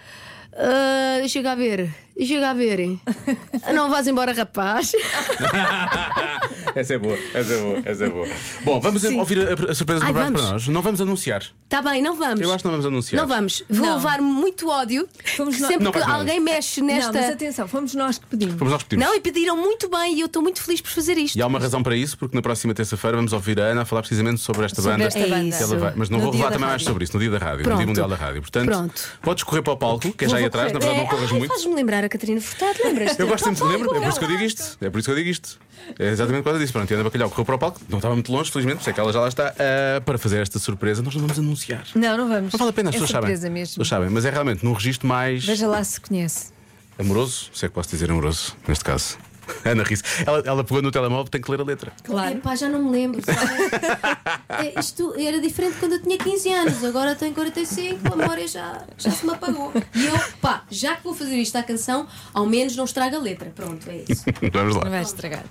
ah, 0.54 1.16
deixa 1.20 1.40
cá 1.42 1.54
ver, 1.54 1.94
deixa 2.16 2.40
cá 2.40 2.52
ver. 2.54 2.98
Não 3.74 3.90
vás 3.90 4.06
embora, 4.06 4.32
rapaz. 4.32 4.92
essa 6.74 6.94
é 6.94 6.98
boa, 6.98 7.16
essa 7.34 7.52
é 7.52 7.58
boa, 7.58 7.82
essa 7.84 8.04
é 8.04 8.08
boa. 8.08 8.28
Bom, 8.64 8.80
vamos 8.80 9.04
ouvir 9.04 9.38
a, 9.48 9.70
a 9.70 9.74
surpresa 9.74 10.04
Ai, 10.04 10.12
preparada 10.12 10.32
para 10.32 10.52
nós. 10.52 10.68
Não 10.68 10.82
vamos 10.82 11.00
anunciar. 11.00 11.42
Está 11.64 11.82
bem, 11.82 12.02
não 12.02 12.16
vamos. 12.16 12.40
Eu 12.40 12.48
acho 12.52 12.58
que 12.58 12.64
não 12.64 12.72
vamos 12.72 12.86
anunciar. 12.86 13.20
Não 13.22 13.28
vamos. 13.28 13.62
Vou 13.68 13.86
Não. 13.86 13.96
levar 13.96 14.20
muito 14.20 14.68
ódio. 14.68 15.08
Fomos 15.36 15.58
nós- 15.58 15.68
sempre 15.68 15.84
Não 15.84 15.92
que 15.92 15.98
faz 15.98 16.10
mal. 16.10 16.20
alguém 16.20 16.40
mexe 16.40 16.80
nesta. 16.80 17.12
Não, 17.12 17.20
mas 17.20 17.30
atenção, 17.30 17.68
fomos 17.68 17.94
nós 17.94 18.18
que 18.18 18.26
pedimos. 18.26 18.54
Vamos 18.56 18.72
nós 18.72 18.82
repetimos. 18.82 19.04
Não, 19.06 19.14
e 19.14 19.20
pediram 19.20 19.56
muito 19.56 19.88
bem 19.88 20.16
e 20.16 20.20
eu 20.20 20.26
estou 20.26 20.42
muito 20.42 20.62
feliz 20.62 20.80
por 20.80 20.90
fazer 20.90 21.16
isto. 21.16 21.36
E 21.36 21.42
há 21.42 21.46
uma 21.46 21.58
razão 21.58 21.82
para 21.82 21.96
isso, 21.96 22.16
porque 22.18 22.34
na 22.36 22.42
próxima 22.42 22.74
terça-feira 22.74 23.16
vamos 23.16 23.32
ouvir 23.32 23.60
a 23.60 23.64
Ana 23.64 23.82
a 23.82 23.84
falar 23.84 24.02
precisamente 24.02 24.40
sobre 24.40 24.64
esta 24.66 24.76
Sobre 24.82 24.92
banda. 24.96 25.04
esta 25.06 25.18
É 25.20 25.26
banda. 25.28 25.44
isso. 25.48 25.58
Que 25.58 25.64
ela 25.64 25.76
vai- 25.78 25.92
Mas 25.96 26.10
não 26.10 26.18
No 26.18 26.24
vou 26.24 26.32
dia 26.32 26.40
falar 26.40 26.50
da 26.50 26.54
também 26.56 26.68
mais 26.68 26.82
rádio. 26.82 26.86
sobre 26.86 27.04
isso, 27.04 27.12
no 27.14 27.20
dia 27.20 27.30
da 27.30 27.38
rádio, 27.38 27.58
no 27.58 27.64
Pronto. 27.64 27.78
Dia 27.78 27.86
Mundial 27.86 28.08
da 28.08 28.16
Rádio. 28.16 28.40
Portanto, 28.42 28.66
Pronto. 28.66 29.02
podes 29.22 29.44
correr 29.44 29.62
para 29.62 29.72
o 29.72 29.76
palco, 29.76 30.12
que 30.12 30.24
é 30.24 30.28
já 30.28 30.36
aí 30.38 30.44
atrás, 30.44 30.72
na 30.72 30.78
verdade 30.78 31.00
não 31.00 31.06
corras 31.06 31.30
ai, 31.32 31.38
muito. 31.38 31.50
Faz-me 31.52 31.74
lembrar 31.74 32.04
a 32.04 32.08
Catarina 32.10 32.40
Furtado, 32.40 32.78
lembras-te? 32.84 33.20
Eu 33.20 33.28
gosto 33.28 33.44
sempre 33.44 33.62
de 33.62 33.68
lembro, 33.72 33.94
é 33.96 34.00
por 34.00 34.08
isso 34.08 34.18
que 34.18 34.24
eu 34.24 34.28
digo 34.28 34.42
isto. 34.42 34.78
É 34.80 34.90
por 34.90 34.98
isso 34.98 35.06
que 35.06 35.12
eu 35.12 35.16
digo 35.16 35.28
isto. 35.30 35.58
É 35.98 36.08
exatamente 36.08 36.42
por 36.42 36.50
causa 36.50 36.58
disso. 36.60 36.72
Pronto, 36.72 36.90
e 36.90 36.94
Ana 36.94 37.04
Bacalhau 37.04 37.30
correu 37.30 37.44
para 37.44 37.54
o 37.54 37.58
palco, 37.58 37.80
não 37.88 37.98
estava 37.98 38.14
muito 38.14 38.30
longe, 38.30 38.50
felizmente, 38.50 38.80
isso 38.80 38.90
é 38.90 38.92
que 38.92 39.00
ela 39.00 39.12
já 39.12 39.20
lá 39.20 39.28
está, 39.28 39.54
ah, 39.58 40.00
para 40.02 40.18
fazer 40.18 40.40
esta 40.42 40.58
surpresa. 40.58 41.02
Nós 41.02 41.14
não 41.14 41.22
vamos 41.22 41.38
anunciar. 41.38 41.84
Não, 41.94 42.16
não 42.16 42.28
vamos. 42.28 42.52
Não 42.52 42.58
vale 42.58 42.70
a 42.70 42.72
pena, 42.72 42.90
as 42.90 42.96
é 42.96 42.98
pessoas 42.98 43.10
sabem. 43.10 43.50
mesmo. 43.50 43.72
pessoas 43.72 43.88
sabem, 43.88 44.10
mas 44.10 44.24
é 44.24 44.30
realmente 44.30 44.64
num 44.64 44.72
registro 44.72 45.06
mais 45.08 45.44
Veja 45.44 45.66
lá 45.66 45.82
se 45.82 46.00
conhece. 46.00 46.52
amoroso, 46.98 47.50
se 47.54 47.64
é 47.64 47.68
que 47.68 47.74
posso 47.74 47.88
dizer 47.90 48.10
amoroso, 48.10 48.56
neste 48.68 48.84
caso. 48.84 49.16
Ana 49.64 49.82
ri 49.82 49.96
ela, 50.26 50.42
ela 50.44 50.64
pegou 50.64 50.82
no 50.82 50.90
telemóvel, 50.90 51.24
tem 51.30 51.40
que 51.40 51.50
ler 51.50 51.60
a 51.60 51.64
letra. 51.64 51.92
Claro. 52.04 52.36
Epá, 52.36 52.54
já 52.54 52.68
não 52.68 52.82
me 52.84 52.90
lembro. 52.90 53.20
sabe? 53.24 53.40
É, 54.50 54.78
isto 54.78 55.14
era 55.16 55.40
diferente 55.40 55.76
quando 55.78 55.92
eu 55.92 56.02
tinha 56.02 56.18
15 56.18 56.52
anos, 56.52 56.84
agora 56.84 57.14
tenho 57.14 57.32
45, 57.32 58.12
a 58.12 58.16
memória 58.16 58.46
já, 58.46 58.82
já 58.98 59.10
se 59.10 59.24
me 59.24 59.32
apagou. 59.32 59.72
E 59.94 60.06
eu, 60.06 60.12
pá, 60.40 60.64
já 60.70 60.96
que 60.96 61.04
vou 61.04 61.14
fazer 61.14 61.36
isto 61.36 61.56
à 61.56 61.62
canção, 61.62 62.06
ao 62.34 62.44
menos 62.44 62.76
não 62.76 62.84
estraga 62.84 63.16
a 63.16 63.20
letra. 63.20 63.50
Pronto, 63.54 63.88
é 63.88 64.04
isso. 64.08 64.24
Vamos 64.52 64.74
Não 64.74 64.82
lá. 64.82 64.90
vais 64.90 65.08
estragar. 65.08 65.44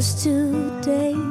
Just 0.00 0.24
today. 0.24 1.29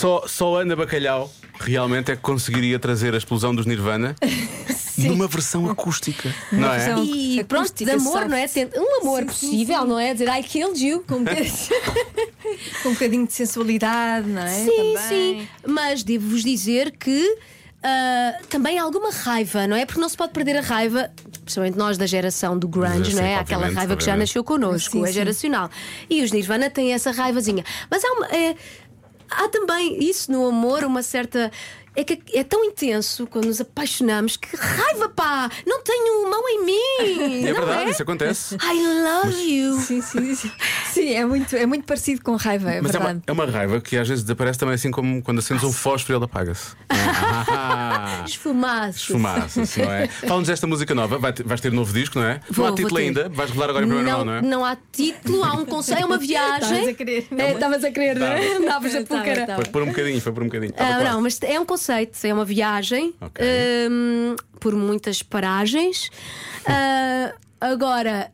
Só, 0.00 0.24
só 0.26 0.56
Ana 0.60 0.74
Bacalhau 0.76 1.30
realmente 1.60 2.10
é 2.10 2.16
que 2.16 2.22
conseguiria 2.22 2.78
trazer 2.78 3.14
a 3.14 3.18
explosão 3.18 3.54
dos 3.54 3.66
Nirvana 3.66 4.16
numa 4.96 5.26
versão 5.28 5.68
acústica. 5.70 6.34
não 6.52 6.72
é? 6.72 6.78
versão- 6.78 7.04
E 7.04 7.44
pronto, 7.44 7.74
de 7.74 7.90
acústica 7.90 7.92
amor, 7.94 8.12
soft. 8.12 8.28
não 8.28 8.36
é? 8.36 8.46
Um 8.80 9.00
amor 9.02 9.20
Sim, 9.22 9.28
sim, 9.28 9.46
possível, 9.50 9.82
sim. 9.82 9.88
não 9.88 9.98
é? 9.98 10.12
Dizer 10.14 10.28
I 10.28 10.42
killed 10.42 10.82
you. 10.84 11.04
Com 11.06 11.16
um 11.16 11.24
bocadinho, 11.24 11.52
com 12.82 12.88
um 12.88 12.92
bocadinho 12.94 13.26
de 13.26 13.32
sensualidade, 13.32 14.26
não 14.28 14.42
é? 14.42 14.48
Sim, 14.48 14.70
Também. 14.94 14.96
sim. 15.08 15.48
Mas 15.66 16.02
devo-vos 16.02 16.42
dizer 16.42 16.92
que 16.92 17.36
ah, 17.82 18.38
também 18.48 18.78
há 18.78 18.82
alguma 18.82 19.10
raiva, 19.10 19.66
não 19.66 19.76
é? 19.76 19.84
Porque 19.86 20.00
não 20.00 20.08
se 20.08 20.16
pode 20.16 20.32
perder 20.32 20.56
a 20.56 20.60
raiva, 20.60 21.10
principalmente 21.44 21.76
nós 21.78 21.96
da 21.98 22.06
geração 22.06 22.58
do 22.58 22.68
grunge, 22.68 23.10
Sim, 23.10 23.16
não 23.16 23.22
é? 23.24 23.38
obviamente, 23.38 23.40
Aquela 23.40 23.62
raiva 23.66 23.78
que 23.96 24.04
já 24.04 24.12
obviamente. 24.12 24.20
nasceu 24.28 24.44
connosco, 24.44 24.92
Sim, 24.98 25.04
é 25.04 25.06
sim. 25.08 25.12
geracional. 25.12 25.70
E 26.08 26.22
os 26.22 26.30
Nirvana 26.32 26.68
têm 26.70 26.92
essa 26.92 27.10
raivazinha. 27.10 27.64
Mas 27.90 28.02
há, 28.04 28.12
uma, 28.12 28.26
é- 28.28 28.54
há 29.30 29.48
também 29.48 30.02
isso 30.02 30.30
no 30.30 30.46
amor, 30.46 30.84
uma 30.84 31.02
certa. 31.02 31.50
É 31.96 32.04
que 32.04 32.20
é 32.34 32.44
tão 32.44 32.64
intenso 32.64 33.26
quando 33.26 33.46
nos 33.46 33.60
apaixonamos 33.60 34.36
que 34.36 34.54
raiva, 34.56 35.08
pá! 35.08 35.50
Não 35.66 35.82
tenho 35.82 36.30
mão 36.30 36.42
em 36.48 36.64
mim! 36.64 37.44
É 37.44 37.52
não 37.52 37.60
verdade, 37.60 37.88
é? 37.88 37.90
isso 37.90 38.02
acontece. 38.02 38.54
I 38.56 39.02
love 39.02 39.36
you! 39.42 39.76
Sim, 39.80 40.00
sim, 40.00 40.34
sim. 40.34 40.52
Sim, 40.92 41.12
é 41.14 41.24
muito, 41.24 41.56
é 41.56 41.66
muito 41.66 41.84
parecido 41.84 42.22
com 42.22 42.36
raiva, 42.36 42.70
é 42.70 42.80
Mas 42.80 42.94
é 42.94 42.98
verdade. 42.98 43.18
uma, 43.18 43.22
é 43.26 43.32
uma 43.32 43.46
raiva 43.46 43.80
que 43.80 43.96
às 43.96 44.08
vezes 44.08 44.22
desaparece 44.22 44.58
também 44.58 44.74
assim 44.76 44.90
como 44.90 45.20
quando 45.22 45.40
acendes 45.40 45.64
um 45.64 45.72
fósforo 45.72 46.14
e 46.14 46.16
ele 46.16 46.24
apaga-se. 46.24 46.74
Ah, 47.52 48.24
Esfumaço. 48.26 48.98
Esfumaças, 48.98 49.76
não 49.76 49.92
é? 49.92 50.06
Fala-nos 50.26 50.48
desta 50.48 50.66
música 50.66 50.94
nova, 50.94 51.18
vai 51.18 51.32
ter- 51.32 51.44
vais 51.44 51.60
ter 51.60 51.72
novo 51.72 51.92
disco, 51.92 52.18
não 52.18 52.26
é? 52.26 52.40
Vou, 52.50 52.64
não 52.64 52.64
há 52.64 52.68
vou 52.68 52.76
título 52.76 52.96
ter. 52.96 53.02
ainda, 53.06 53.28
vais 53.28 53.50
revelar 53.50 53.70
agora 53.70 53.84
em 53.84 53.88
primeira 53.88 54.16
mão, 54.16 54.24
não, 54.24 54.42
não 54.42 54.66
é? 54.66 54.72
há 54.72 54.78
título, 54.92 55.44
há 55.44 55.52
um 55.54 55.64
conceito, 55.64 56.02
é 56.02 56.04
uma 56.04 56.18
viagem. 56.18 56.62
Estavas 56.70 56.88
a 56.88 56.94
querer. 56.94 57.26
É, 57.36 57.52
Estavas 57.52 57.84
a 57.84 57.90
querer, 57.90 58.16
não 58.18 58.26
é? 58.26 58.40
Estava. 58.40 58.56
Andavas 58.62 58.94
a 58.94 59.00
um 59.82 59.86
bocadinho, 59.86 60.20
foi 60.20 60.32
por 60.32 60.42
um 60.42 60.46
bocadinho. 60.46 60.72
Ah, 60.76 61.02
não, 61.04 61.20
mas 61.20 61.38
é 61.42 61.58
um 61.58 61.66
conceito, 61.80 62.18
é 62.26 62.34
uma 62.34 62.44
viagem 62.44 63.14
Ok. 63.20 63.44
hum, 63.90 64.36
por 64.60 64.74
muitas 64.76 65.22
paragens. 65.22 66.10
Ah, 66.66 67.32
agora. 67.60 68.30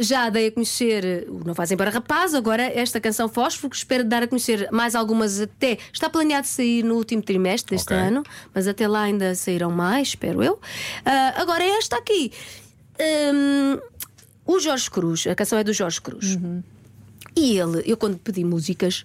Já 0.00 0.28
dei 0.28 0.48
a 0.48 0.50
conhecer 0.50 1.26
o 1.28 1.44
Não 1.46 1.54
Fazem 1.54 1.76
para 1.76 1.88
Rapaz, 1.88 2.34
agora 2.34 2.62
esta 2.64 2.98
canção 3.00 3.28
Fósforo, 3.28 3.70
que 3.70 3.76
espero 3.76 4.02
dar 4.02 4.24
a 4.24 4.26
conhecer 4.26 4.68
mais 4.72 4.96
algumas 4.96 5.38
até. 5.40 5.78
Está 5.92 6.10
planeado 6.10 6.48
sair 6.48 6.82
no 6.82 6.96
último 6.96 7.22
trimestre 7.22 7.76
deste 7.76 7.92
Ok. 7.94 7.96
ano, 7.96 8.24
mas 8.52 8.66
até 8.66 8.88
lá 8.88 9.02
ainda 9.02 9.36
sairão 9.36 9.70
mais, 9.70 10.08
espero 10.08 10.42
eu. 10.42 10.58
Ah, 11.04 11.34
agora 11.36 11.62
é 11.62 11.76
esta 11.78 11.96
aqui. 11.96 12.32
Hum, 12.98 13.78
o 14.46 14.58
Jorge 14.58 14.90
Cruz, 14.90 15.26
a 15.28 15.34
canção 15.36 15.56
é 15.58 15.62
do 15.62 15.72
Jorge 15.72 16.00
Cruz. 16.00 16.36
E 17.36 17.56
ele, 17.56 17.82
eu 17.86 17.96
quando 17.96 18.18
pedi 18.18 18.42
músicas, 18.42 19.04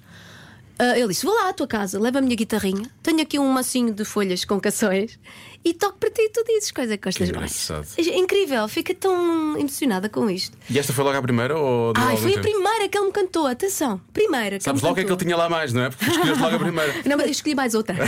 ah, 0.80 0.98
ele 0.98 1.10
disse: 1.10 1.25
Vou 1.25 1.36
lá 1.36 1.50
à 1.50 1.53
tua 1.53 1.68
casa, 1.68 2.00
leva 2.00 2.20
a 2.20 2.22
minha 2.22 2.36
guitarrinha, 2.36 2.89
tenho 3.01 3.22
aqui 3.22 3.38
um 3.39 3.51
macinho 3.51 3.94
de 3.94 4.03
folhas 4.03 4.46
com 4.46 4.60
canções 4.60 5.20
e 5.65 5.74
toco 5.74 5.98
para 5.98 6.10
ti 6.10 6.22
e 6.22 6.29
tu 6.29 6.43
dizes 6.46 6.72
coisa 6.72 6.98
que 6.98 7.03
gostas 7.05 7.29
mais. 7.32 7.70
É 7.98 8.17
incrível, 8.17 8.67
fica 8.67 8.93
tão 8.93 9.58
emocionada 9.58 10.10
com 10.10 10.29
isto. 10.29 10.58
E 10.70 10.77
esta 10.77 10.91
foi 10.93 11.03
logo 11.03 11.17
a 11.17 11.22
primeira 11.22 11.58
ou 11.58 11.93
Ai, 11.96 12.17
foi 12.17 12.32
a 12.32 12.41
tempo? 12.41 12.41
primeira 12.51 12.88
que 12.89 12.98
ele 12.98 13.05
me 13.08 13.12
cantou, 13.13 13.48
atenção, 13.48 14.00
primeira. 14.12 14.58
Que 14.58 14.63
Sabes 14.63 14.82
logo 14.82 14.91
o 14.93 14.96
que 14.96 15.01
é 15.01 15.03
que 15.05 15.12
ele 15.12 15.20
tinha 15.20 15.38
lá 15.38 15.48
mais, 15.50 15.72
não 15.74 15.84
é? 15.84 15.89
Porque 15.89 16.05
escolheste 16.10 16.41
logo 16.41 16.55
a 16.55 16.60
primeira. 16.60 16.93
Não, 17.05 17.17
mas 17.17 17.25
eu 17.27 17.32
escolhi 17.32 17.55
mais 17.55 17.74
outra. 17.75 17.96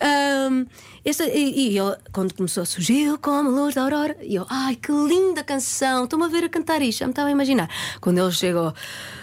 Ahm, 0.00 0.66
esta- 1.04 1.26
e, 1.26 1.72
e 1.72 1.78
ele, 1.78 1.96
quando 2.12 2.34
começou, 2.34 2.64
surgiu 2.64 3.18
como 3.18 3.50
luz 3.50 3.74
da 3.74 3.82
aurora. 3.82 4.16
E 4.22 4.34
eu, 4.34 4.46
ai, 4.48 4.76
que 4.76 4.90
linda 4.92 5.42
canção. 5.42 6.04
Estou-me 6.04 6.24
a 6.24 6.28
ver 6.28 6.44
a 6.44 6.48
cantar 6.48 6.80
isto, 6.82 7.00
já 7.00 7.06
me 7.06 7.12
estava 7.12 7.28
a 7.28 7.32
imaginar. 7.32 7.68
Quando 8.00 8.18
ele 8.18 8.32
chegou, 8.32 8.72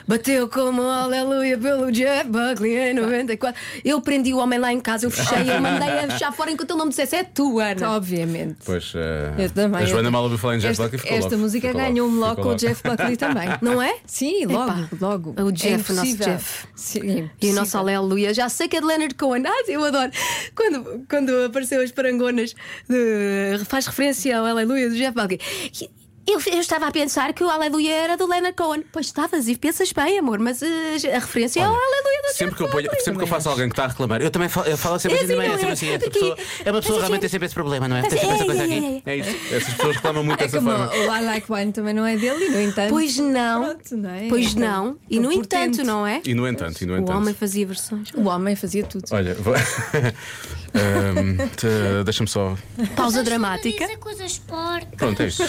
bateu 0.08 0.48
como 0.48 0.82
aleluia 0.84 1.58
pelo 1.58 1.92
Jeff 1.92 2.26
Buckley 2.30 2.78
em 2.78 2.94
94. 2.94 3.60
Eu 3.84 4.02
prendi 4.02 4.34
o 4.34 4.38
homem 4.38 4.60
lá 4.60 4.72
em 4.72 4.80
casa, 4.80 5.06
eu 5.06 5.12
fechei, 5.12 5.50
eu 5.52 5.62
mandei 5.62 5.90
a 5.90 6.08
fechar 6.22 6.32
fora 6.32 6.52
enquanto 6.52 6.70
ele 6.72 6.78
não 6.80 6.86
me 6.86 6.90
dissesse: 6.92 7.16
é 7.16 7.24
tu, 7.24 7.60
Ana. 7.60 7.92
Obviamente. 7.92 8.58
Pois 8.66 8.94
eh, 8.96 9.34
Eu 9.46 9.50
também. 9.50 9.82
a 9.82 9.86
Joana 9.86 10.12
mal 10.12 10.24
ouviu 10.24 10.38
falar 10.38 10.56
em 10.56 10.60
Jeff 10.60 10.72
esta, 10.72 10.84
Buckley 10.84 11.00
ficou 11.02 11.18
Esta 11.18 11.30
logo, 11.32 11.42
música 11.42 11.74
ganhou-me 11.74 12.18
logo 12.18 12.42
com 12.42 12.50
o 12.50 12.56
Jeff 12.56 12.82
Buckley 12.84 13.18
também. 13.18 13.50
Não 13.62 13.82
é? 13.82 13.96
Sim, 14.06 14.46
logo, 14.46 14.72
Epá, 14.72 14.90
logo. 15.00 15.36
o 15.42 15.52
Jeff, 15.52 15.90
é 15.92 15.94
o 15.94 15.96
nosso. 15.98 16.18
Jeff. 16.18 16.68
Sim, 16.76 17.30
E 17.42 17.50
o 17.50 17.54
nosso. 17.54 17.78
Aleluia, 17.78 18.34
já 18.34 18.48
sei 18.50 18.68
que 18.68 18.78
é 18.78 18.80
de 18.82 18.86
Leonard 18.86 19.16
Cohen. 19.16 19.44
Ah, 19.48 19.64
eu 19.68 19.84
adoro. 19.84 20.12
Quando, 20.56 21.06
quando 21.10 21.30
apareceu 21.46 21.82
as 21.82 21.92
parangonas, 21.92 22.54
de- 22.90 23.64
faz 23.66 23.88
referência 23.88 24.38
ao 24.38 24.46
Aleluia 24.46 24.90
do 24.90 24.96
Jeff 24.96 25.14
Buckley. 25.16 25.40
Eu, 26.28 26.40
eu 26.54 26.60
estava 26.60 26.88
a 26.88 26.92
pensar 26.92 27.34
que 27.34 27.44
o 27.44 27.50
Aleluia 27.50 27.92
era 27.94 28.16
do 28.16 28.28
Leonard 28.28 28.56
Cohen. 28.56 28.84
Pois 28.92 29.08
estavas 29.08 29.48
e 29.48 29.56
pensas 29.58 29.92
bem, 29.92 30.20
amor, 30.20 30.38
mas 30.40 30.62
eh, 30.62 30.68
a 31.16 31.20
referência 31.20 31.60
é 31.60 31.64
ao 31.64 31.72
Aleluia 31.74 32.22
do 32.24 32.34
Sempre 32.34 32.56
que, 32.56 32.64
eu 32.64 32.70
ponho, 32.70 32.90
sempre 33.00 33.18
que 33.18 33.24
eu 33.24 33.28
faço 33.28 33.50
alguém 33.50 33.68
que 33.68 33.74
está 33.74 33.86
a 33.86 33.88
reclamar, 33.88 34.22
eu 34.22 34.30
também 34.32 34.48
falo, 34.48 34.68
eu 34.68 34.78
falo 34.78 35.00
sempre 35.00 35.18
É 35.18 35.24
assim, 35.24 35.34
assim, 35.34 35.42
é? 35.42 35.46
É 35.46 35.52
sempre 35.58 35.68
é? 35.70 35.72
assim, 35.74 35.90
essa 35.90 36.00
Porque- 36.00 36.20
pessoa, 36.20 36.38
é 36.64 36.72
uma 36.72 36.80
pessoa 36.82 37.00
realmente 37.00 37.18
é- 37.18 37.22
tem 37.22 37.30
sempre 37.30 37.46
esse 37.48 37.56
problema, 37.56 37.88
não 37.88 37.98
é? 37.98 38.02
Tem 38.04 38.12
sempre 38.12 38.28
é, 38.28 38.34
essa 38.34 38.46
coisa 38.46 38.62
é, 38.62 38.66
aqui. 38.66 39.04
é, 39.06 39.12
É 39.12 39.18
isso. 39.18 39.30
Essas 39.56 39.74
pessoas 39.74 39.96
reclamam 39.96 40.24
muito 40.24 40.40
É 40.40 40.44
dessa 40.44 40.62
forma. 40.62 40.90
o 40.94 41.16
I 41.16 41.22
Like 41.26 41.52
Wine 41.52 41.72
também 41.74 41.94
não 41.94 42.06
é 42.06 42.16
dele, 42.16 42.46
e 42.46 42.50
no 42.50 42.62
entanto. 42.62 42.90
Pois 42.92 43.18
não. 43.18 43.64
Pronto, 43.66 43.98
não 43.98 44.10
é? 44.12 44.28
Pois 44.30 44.56
É 44.56 44.60
não. 44.60 44.98
E 45.10 45.20
no 45.20 45.32
entanto, 45.32 45.84
não 45.84 46.06
é? 46.08 46.22
E 46.24 46.34
no 46.34 46.48
entanto, 46.48 46.82
e 46.82 46.86
no 46.86 46.94
O 46.94 46.98
entanto. 46.98 47.18
homem 47.18 47.34
fazia 47.34 47.66
versões. 47.66 48.10
O 48.14 48.24
homem 48.28 48.56
fazia 48.56 48.84
tudo. 48.86 49.04
Olha, 49.12 49.36
te- 51.58 52.04
deixa-me 52.04 52.28
só. 52.30 52.56
Pausa 52.96 53.24
dramática. 53.24 53.88
Coisas 54.00 54.38
porcas. 54.40 54.88
Pronto, 54.98 55.22
é 55.22 55.28
isto. 55.28 55.44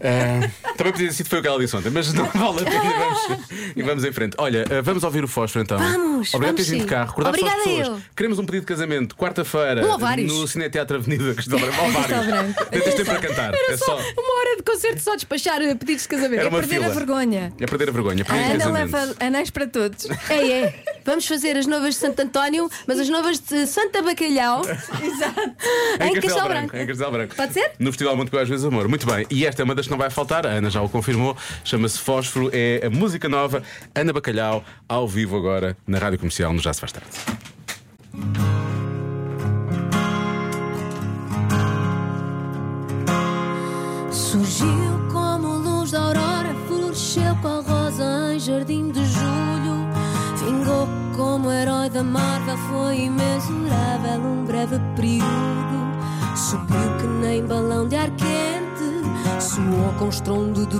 Ah, 0.00 0.48
também 0.76 0.92
podia 0.92 1.08
ter 1.08 1.12
sido 1.14 1.28
foi 1.28 1.38
o 1.40 1.42
que 1.42 1.48
ela 1.48 1.58
disse 1.58 1.76
ontem, 1.76 1.90
mas 1.90 2.12
não 2.12 2.24
vale 2.26 2.60
a 2.60 2.64
pena. 2.64 2.84
E 2.84 2.98
vamos, 2.98 3.48
e 3.76 3.82
vamos 3.82 4.04
em 4.04 4.12
frente. 4.12 4.34
Olha, 4.38 4.64
ah, 4.70 4.82
vamos 4.82 5.02
ouvir 5.02 5.24
o 5.24 5.28
fósforo 5.28 5.64
então. 5.64 5.78
Vamos, 5.78 6.32
Obrigado 6.32 6.32
por 6.32 6.40
vamos 6.40 6.54
teres 6.56 6.68
vindo 6.70 6.80
sim. 6.82 6.86
carro. 6.86 7.08
Recordar 7.08 7.34
só 7.38 7.46
as 7.46 7.52
Obrigada 7.52 7.76
pessoas. 7.78 7.98
eu. 7.98 8.04
Queremos 8.16 8.38
um 8.38 8.46
pedido 8.46 8.60
de 8.62 8.66
casamento, 8.66 9.16
quarta-feira, 9.16 9.84
Um 9.86 9.90
ou 9.90 9.98
vários? 9.98 10.32
no 10.32 10.46
Cineteatro 10.48 10.96
Avenida 10.98 11.34
Castelo 11.34 11.60
Branco. 11.60 11.82
Ou 11.82 11.90
vários. 11.90 12.26
Branco. 12.26 12.64
Tens 12.70 12.84
tempo 12.94 13.04
para 13.04 13.18
cantar. 13.20 13.54
É 13.54 13.76
só. 13.76 13.96
Uma 13.96 14.38
hora 14.40 14.56
de 14.56 14.62
concerto 14.62 15.00
só 15.02 15.14
despachar 15.16 15.60
eh, 15.62 15.74
pedidos 15.74 16.02
de 16.02 16.08
casamento. 16.08 16.40
Era 16.40 16.48
uma 16.48 16.58
Perder 16.60 16.76
a 16.76 16.80
fila. 16.82 16.94
vergonha. 16.94 17.52
É 17.60 17.66
perder 17.66 17.88
a 17.88 17.92
vergonha. 17.92 18.22
A 18.22 18.24
Pedido 18.24 18.44
de 18.46 18.52
Ana 18.52 18.58
casamento. 18.80 18.96
leva 18.96 19.14
anéis 19.20 19.50
para 19.50 19.66
todos. 19.66 20.06
É, 20.30 20.50
é. 20.50 20.82
Vamos 21.04 21.26
fazer 21.26 21.56
as 21.56 21.66
novas 21.66 21.94
de 21.94 22.00
Santo 22.00 22.20
António, 22.20 22.70
mas 22.86 22.98
as 23.00 23.08
novas 23.08 23.38
de 23.40 23.66
Santa 23.66 24.02
Bacalhau. 24.02 24.62
Exato. 25.02 25.40
Em 26.00 26.20
Castelo 26.20 26.48
Branco. 26.48 26.76
Em 26.76 26.86
Castelo 26.86 27.12
Branco. 27.12 27.34
Pode 27.34 27.52
ser? 27.52 27.72
No 27.78 27.92
Festival 27.92 28.16
Muito 28.16 28.38
às 28.38 28.48
vezes 28.48 28.64
Amor. 28.64 28.88
Muito 28.88 29.06
bem. 29.06 29.26
E 29.30 29.46
esta 29.46 29.62
é 29.62 29.64
uma 29.64 29.74
das 29.74 29.86
que 29.86 29.90
não 29.90 29.98
vai 29.98 30.10
faltar. 30.10 30.46
A 30.46 30.50
Ana 30.50 30.70
já 30.70 30.82
o 30.82 30.88
confirmou. 30.88 31.36
Chama-se 31.64 31.98
Fósforo. 31.98 32.50
É 32.52 32.86
a 32.86 32.90
música 32.90 33.28
nova. 33.28 33.62
Ana 33.94 34.12
Bacalhau, 34.12 34.64
ao 34.88 35.08
vivo 35.08 35.36
agora 35.36 35.76
na 35.86 35.98
Rádio 35.98 36.18
Comercial, 36.18 36.52
no 36.52 36.60
Já 36.60 36.72
Se 36.72 36.80
Faz 36.80 36.92
Tarde. 36.92 37.08
Surgiu 44.10 45.08
como 45.12 45.48
luz 45.58 45.90
da 45.90 46.00
aurora, 46.00 46.54
floresceu 46.66 47.34
com 47.40 47.48
a 47.48 47.60
rosa 47.60 48.34
em 48.34 48.38
jardim 48.38 48.90
de 48.90 49.04
herói 51.58 51.90
da 51.90 52.04
Marvel, 52.04 52.56
foi 52.56 53.00
imensurável 53.06 54.20
um 54.20 54.44
breve 54.44 54.78
período. 54.94 55.26
Subiu 56.36 56.96
que 57.00 57.06
nem 57.20 57.44
balão 57.44 57.88
de 57.88 57.96
ar 57.96 58.10
quente, 58.10 59.40
soou 59.40 59.92
com 59.98 60.08
estrondo 60.08 60.66
de 60.66 60.77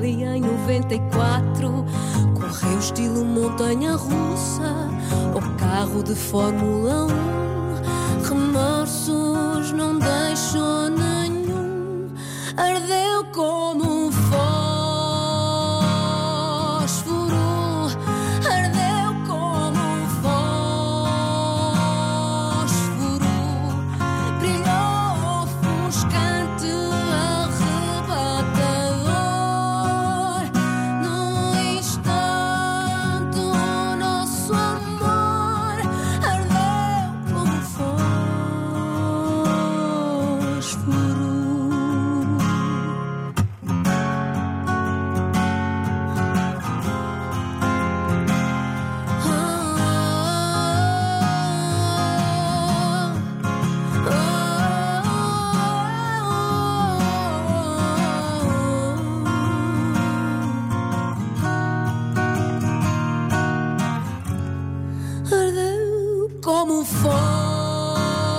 Buckley 0.00 0.24
em 0.24 0.40
94. 0.40 1.84
Correu 2.34 2.78
estilo 2.78 3.22
montanha 3.22 3.92
russa 3.92 4.88
ou 5.34 5.42
carro 5.58 6.02
de 6.02 6.14
Fórmula 6.14 7.06
1. 7.06 8.28
Remorsos 8.28 9.72
não 9.72 9.98
deixou 9.98 10.88
nenhum. 10.88 12.08
Ardeu 12.56 13.24
como 13.32 13.89
como 66.50 66.84
for. 66.84 68.29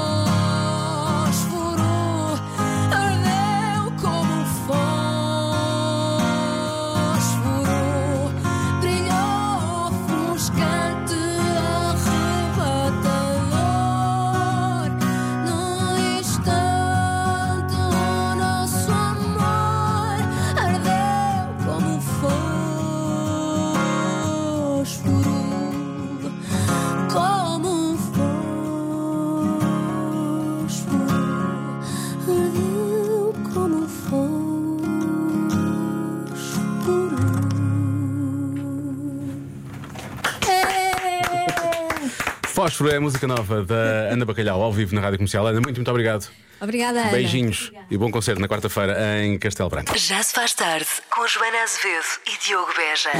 Fósforo 42.81 42.95
é 42.95 42.97
a 42.97 43.01
música 43.01 43.27
nova 43.27 43.63
da 43.63 44.09
Ana 44.11 44.25
Bacalhau, 44.25 44.59
ao 44.59 44.73
vivo 44.73 44.95
na 44.95 45.01
Rádio 45.01 45.19
Comercial. 45.19 45.45
Ana, 45.45 45.61
muito, 45.61 45.75
muito 45.75 45.91
obrigado. 45.91 46.27
Obrigada, 46.59 47.01
Ana. 47.01 47.11
Beijinhos 47.11 47.71
e 47.91 47.95
bom 47.95 48.09
concerto 48.09 48.41
na 48.41 48.47
quarta-feira 48.47 49.23
em 49.23 49.37
Castelo 49.37 49.69
Branco. 49.69 49.95
Já 49.95 50.23
se 50.23 50.33
faz 50.33 50.55
tarde 50.55 50.87
com 51.13 51.27
Joana 51.27 51.61
Azevedo 51.61 52.05
e 52.25 52.43
Diogo 52.43 52.71
Beja. 52.75 53.11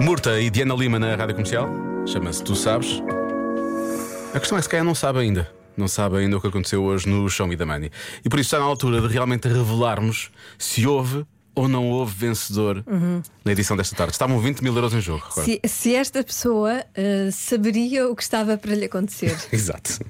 Murta 0.00 0.40
e 0.40 0.50
Diana 0.50 0.74
Lima 0.74 0.98
na 0.98 1.14
Rádio 1.14 1.36
Comercial. 1.36 1.68
Chama-se 2.04 2.42
Tu 2.42 2.56
Sabes. 2.56 3.00
A 4.34 4.40
questão 4.40 4.58
é 4.58 4.62
se 4.62 4.68
calhar 4.68 4.84
não 4.84 4.96
sabe 4.96 5.20
ainda. 5.20 5.48
Não 5.76 5.86
sabe 5.86 6.16
ainda 6.16 6.36
o 6.36 6.40
que 6.40 6.48
aconteceu 6.48 6.82
hoje 6.82 7.08
no 7.08 7.30
Show 7.30 7.46
Me 7.46 7.56
the 7.56 7.64
Money. 7.64 7.92
E 8.24 8.28
por 8.28 8.40
isso 8.40 8.48
está 8.48 8.58
na 8.58 8.64
altura 8.64 9.00
de 9.00 9.06
realmente 9.06 9.46
revelarmos 9.46 10.32
se 10.58 10.88
houve 10.88 11.24
ou 11.54 11.68
não 11.68 11.88
houve 11.90 12.14
vencedor 12.14 12.84
na 13.44 13.52
edição 13.52 13.76
desta 13.76 13.94
tarde. 13.96 14.12
Estavam 14.12 14.38
20 14.40 14.60
mil 14.62 14.74
euros 14.74 14.92
em 14.94 15.00
jogo. 15.00 15.24
recordo. 15.24 15.44
Se, 15.44 15.60
se 15.66 15.94
esta 15.94 16.22
pessoa 16.24 16.84
eh, 16.94 17.30
saberia 17.32 18.08
o 18.08 18.16
que 18.16 18.22
estava 18.22 18.56
para 18.58 18.74
lhe 18.74 18.84
acontecer. 18.86 19.36
Exato. 19.52 20.00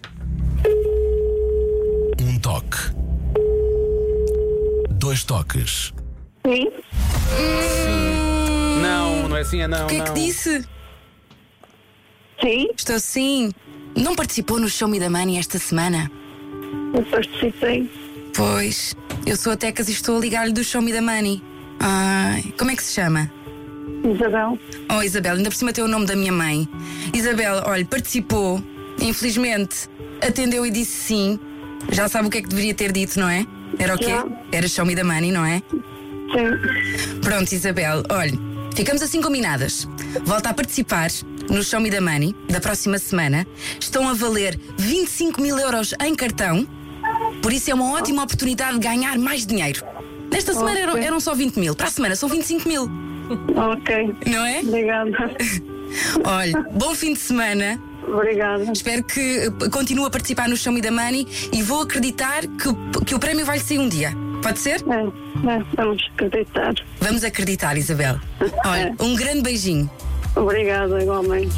Um 2.21 2.39
toque. 2.39 2.79
Dois 4.93 5.25
toques. 5.25 5.93
Sim, 6.47 6.69
Não, 8.83 9.29
não 9.29 9.37
é 9.37 9.41
assim, 9.41 9.61
é 9.61 9.69
não. 9.69 9.85
O 9.85 9.89
que 9.89 9.95
é 9.97 9.99
não. 9.99 10.05
que 10.07 10.13
disse? 10.15 10.65
sim, 12.41 12.69
Estou 12.77 12.99
sim. 13.01 13.51
Não 13.97 14.15
participou 14.15 14.59
no 14.59 14.69
Show 14.69 14.89
Me 14.89 14.99
the 14.99 15.09
Money 15.09 15.39
esta 15.39 15.59
semana? 15.59 16.11
eu 16.95 17.03
participei. 17.07 17.91
Pois, 18.35 18.95
eu 19.27 19.37
sou 19.37 19.53
a 19.53 19.57
Tecas 19.57 19.89
e 19.89 19.93
estou 19.93 20.17
a 20.17 20.21
ligar-lhe 20.21 20.53
do 20.53 20.65
Show 20.65 20.83
Me 20.83 20.93
the 20.93 21.01
Money. 21.01 21.43
Ai, 21.81 22.53
como 22.59 22.71
é 22.71 22.77
que 22.77 22.83
se 22.83 22.95
chama? 22.95 23.31
Isabel, 24.05 24.59
Oh, 24.91 25.03
Isabel, 25.03 25.37
ainda 25.37 25.49
por 25.51 25.57
cima 25.57 25.73
tem 25.73 25.83
o 25.85 25.89
nome 25.89 26.07
da 26.07 26.15
minha 26.17 26.33
mãe. 26.33 26.69
Isabel, 27.15 27.63
olha, 27.67 27.85
participou. 27.85 28.63
Infelizmente, 29.01 29.89
atendeu 30.27 30.65
e 30.67 30.71
disse 30.71 30.93
sim. 30.93 31.41
Já 31.91 32.09
sabe 32.09 32.29
o 32.29 32.31
que 32.31 32.39
é 32.39 32.43
que 32.43 32.49
deveria 32.49 32.75
ter 32.75 32.93
dito, 32.93 33.19
não 33.19 33.29
é? 33.29 33.47
Era 33.79 33.95
o 33.95 33.99
quê? 33.99 34.11
Já. 34.11 34.27
Era 34.53 34.69
Show 34.69 34.85
Me 34.85 34.95
the 34.95 35.03
Money, 35.03 35.33
não 35.33 35.45
é? 35.45 35.63
sim, 35.71 37.21
Pronto, 37.21 37.53
Isabel, 37.53 38.03
olha, 38.11 38.33
ficamos 38.75 39.03
assim 39.03 39.21
combinadas. 39.23 39.89
Volta 40.25 40.51
a 40.51 40.55
participar 40.55 41.11
no 41.51 41.63
Show 41.63 41.81
Me 41.81 41.91
the 41.91 42.01
Money 42.01 42.35
da 42.49 42.61
próxima 42.61 42.99
semana. 42.99 43.47
Estão 43.81 44.09
a 44.09 44.13
valer 44.15 44.59
25 44.79 45.41
mil 45.41 45.59
euros 45.59 45.95
em 46.03 46.15
cartão. 46.15 46.67
Por 47.43 47.53
isso 47.53 47.71
é 47.71 47.75
uma 47.75 47.93
ótima 47.93 48.23
oportunidade 48.25 48.79
de 48.79 48.87
ganhar 48.87 49.19
mais 49.19 49.45
dinheiro. 49.47 49.83
Nesta 50.31 50.53
semana 50.53 50.79
eram, 50.79 50.97
eram 50.97 51.21
só 51.21 51.35
20 51.35 51.57
mil, 51.59 51.75
para 51.75 51.87
a 51.87 51.91
semana 51.91 52.17
são 52.17 52.29
25 52.29 52.69
mil, 52.69 52.91
ok, 53.57 54.15
não 54.27 54.45
é? 54.45 54.61
obrigada, 54.61 55.11
Olha, 56.25 56.67
bom 56.73 56.95
fim 56.95 57.13
de 57.13 57.21
semana. 57.21 57.81
obrigada. 58.09 58.65
Espero 58.73 59.05
que 59.05 59.21
eh, 59.21 59.69
continue 59.71 60.07
a 60.07 60.11
participar 60.11 60.49
no 60.49 60.57
Show 60.57 60.73
Me 60.73 60.81
the 60.83 60.91
Money 60.91 61.27
e 61.53 61.63
vou 61.63 61.83
acreditar 61.83 62.41
que, 62.47 62.69
o- 62.69 63.05
que 63.05 63.15
o 63.15 63.19
prémio 63.21 63.45
vai 63.47 63.59
sair 63.61 63.79
um 63.79 63.89
dia. 63.89 64.13
Pode 64.43 64.59
ser? 64.59 64.83
É, 64.89 65.01
é, 65.51 65.63
vamos 65.77 66.03
acreditar. 66.15 66.75
Vamos 67.01 67.23
acreditar, 67.25 67.77
Isabel. 67.79 68.19
Olha, 68.67 68.95
um 69.01 69.15
grande 69.15 69.43
beijinho. 69.43 69.89
Obrigada, 70.35 71.01
igualmente. 71.01 71.55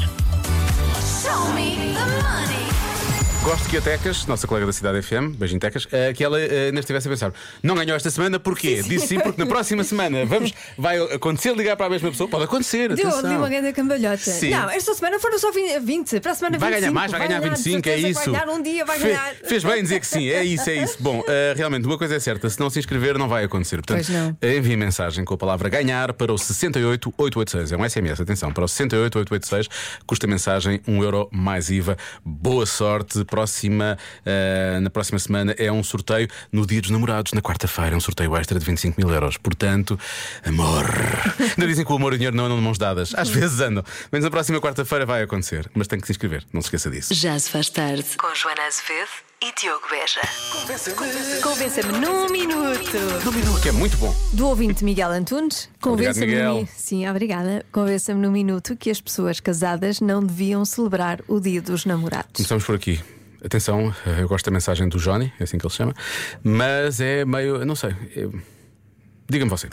Show 1.21 1.51
me 1.53 1.75
the 1.75 2.05
money. 2.21 2.56
Gosto 3.47 3.69
que 3.69 3.77
a 3.77 3.81
Tecas, 3.81 4.25
nossa 4.25 4.45
colega 4.45 4.65
da 4.65 4.73
Cidade 4.73 5.01
FM, 5.01 5.37
beijinho 5.37 5.57
Tecas, 5.57 5.87
eh, 5.93 6.11
que 6.11 6.21
ela 6.21 6.37
eh, 6.37 6.65
ainda 6.65 6.81
estivesse 6.81 7.07
a 7.07 7.11
pensar: 7.11 7.31
não 7.63 7.75
ganhou 7.75 7.95
esta 7.95 8.09
semana, 8.11 8.37
porquê? 8.37 8.83
Disse 8.83 9.07
sim, 9.07 9.19
porque 9.21 9.41
na 9.41 9.47
próxima 9.47 9.85
semana 9.85 10.25
vamos, 10.25 10.51
vai 10.77 10.97
acontecer 11.13 11.55
ligar 11.55 11.77
para 11.77 11.85
a 11.85 11.89
mesma 11.89 12.11
pessoa. 12.11 12.29
Pode 12.29 12.43
acontecer, 12.43 12.93
Deu, 12.93 13.07
atenção. 13.07 13.29
deu 13.29 13.37
uma 13.39 13.47
grande 13.47 13.71
cambalhota. 13.71 14.17
Sim. 14.17 14.49
Não, 14.49 14.69
esta 14.69 14.93
semana 14.93 15.17
foram 15.17 15.39
só 15.39 15.49
20, 15.53 16.19
para 16.19 16.33
a 16.33 16.35
semana 16.35 16.57
Vai 16.59 16.71
25. 16.71 16.81
ganhar 16.81 16.91
mais, 16.91 17.09
vai 17.11 17.25
ganhar 17.25 17.39
25, 17.39 17.81
de 17.83 17.89
é 17.89 17.93
certeza, 17.93 18.07
isso. 18.19 18.31
Vai 18.31 18.41
ganhar 18.41 18.53
um 18.53 18.61
dia, 18.61 18.83
vai 18.85 18.99
Fe- 18.99 19.07
ganhar. 19.07 19.35
Fez 19.35 19.63
bem 19.63 19.81
dizer 19.81 19.99
que 20.01 20.07
sim, 20.07 20.27
é 20.29 20.43
isso, 20.43 20.69
é 20.69 20.75
isso. 20.83 20.97
Bom, 20.99 21.23
eh, 21.25 21.53
realmente, 21.55 21.85
uma 21.87 21.97
coisa 21.97 22.15
é 22.15 22.19
certa: 22.19 22.49
se 22.49 22.59
não 22.59 22.69
se 22.69 22.79
inscrever, 22.79 23.17
não 23.17 23.29
vai 23.29 23.45
acontecer. 23.45 23.77
Portanto, 23.77 24.05
Pois 24.05 24.09
não. 24.09 24.37
envie 24.43 24.75
mensagem 24.75 25.23
com 25.23 25.33
a 25.33 25.37
palavra 25.37 25.69
ganhar 25.69 26.11
para 26.11 26.33
o 26.33 26.37
68886. 26.37 27.71
É 27.71 27.77
um 27.77 27.85
SMS, 27.89 28.19
atenção, 28.19 28.51
para 28.51 28.65
o 28.65 28.67
68886. 28.67 29.69
Custa 30.05 30.27
mensagem 30.27 30.81
1 30.85 31.01
euro 31.01 31.29
mais 31.31 31.69
IVA. 31.69 31.95
Boa 32.25 32.65
sorte. 32.65 33.23
Próxima, 33.37 33.99
eh, 34.25 34.79
na 34.81 34.89
próxima 34.89 35.19
semana 35.19 35.53
é 35.59 35.71
um 35.71 35.83
sorteio 35.83 36.27
no 36.51 36.65
Dia 36.65 36.81
dos 36.81 36.89
Namorados, 36.89 37.33
na 37.33 37.41
quarta-feira. 37.41 37.93
É 37.93 37.95
um 37.95 37.99
sorteio 37.99 38.35
extra 38.35 38.57
de 38.57 38.65
25 38.65 38.99
mil 38.99 39.13
euros. 39.13 39.37
Portanto, 39.37 39.99
amor. 40.43 40.87
Não 41.55 41.67
dizem 41.67 41.85
que 41.85 41.91
o 41.91 41.95
amor 41.95 42.13
e 42.13 42.15
o 42.15 42.17
dinheiro 42.17 42.35
não 42.35 42.45
andam 42.45 42.57
de 42.57 42.63
mãos 42.63 42.79
dadas. 42.79 43.13
Às 43.15 43.29
vezes 43.29 43.59
andam. 43.59 43.83
Mas 44.11 44.23
na 44.23 44.31
próxima 44.31 44.59
quarta-feira 44.59 45.05
vai 45.05 45.21
acontecer. 45.21 45.69
Mas 45.75 45.85
tem 45.85 45.99
que 45.99 46.07
se 46.07 46.13
inscrever. 46.13 46.43
Não 46.51 46.61
se 46.61 46.65
esqueça 46.65 46.89
disso. 46.89 47.13
Já 47.13 47.37
se 47.37 47.51
faz 47.51 47.69
tarde 47.69 48.05
com 48.17 48.33
Joana 48.33 48.63
Azevedo 48.65 49.27
e 49.39 49.53
Diogo 49.61 49.87
Beja. 49.87 50.21
Convença-me 51.43 51.99
num 51.99 52.27
minuto. 52.29 53.61
Que 53.61 53.69
é 53.69 53.71
muito 53.71 53.97
bom. 53.97 54.15
Do 54.33 54.47
ouvinte 54.47 54.83
Miguel 54.83 55.11
Antunes, 55.11 55.69
convença-me 55.79 56.41
num 56.41 56.67
Sim, 56.75 57.07
obrigada. 57.07 57.63
Convença-me 57.71 58.19
num 58.19 58.31
minuto 58.31 58.75
que 58.75 58.89
as 58.89 58.99
pessoas 58.99 59.39
casadas 59.39 60.01
não 60.01 60.23
deviam 60.23 60.65
celebrar 60.65 61.21
o 61.27 61.39
dia 61.39 61.61
dos 61.61 61.85
namorados. 61.85 62.31
Começamos 62.33 62.65
por 62.65 62.75
aqui. 62.75 62.99
Atenção, 63.43 63.93
eu 64.19 64.27
gosto 64.27 64.45
da 64.45 64.51
mensagem 64.51 64.89
do 64.89 64.97
Johnny, 64.97 65.31
é 65.39 65.43
assim 65.43 65.57
que 65.57 65.65
ele 65.65 65.71
se 65.71 65.77
chama, 65.77 65.93
mas 66.43 66.99
é 66.99 67.23
meio. 67.23 67.63
não 67.65 67.75
sei. 67.75 67.91
é- 68.15 68.27
Diga-me 69.29 69.49
você. 69.51 69.67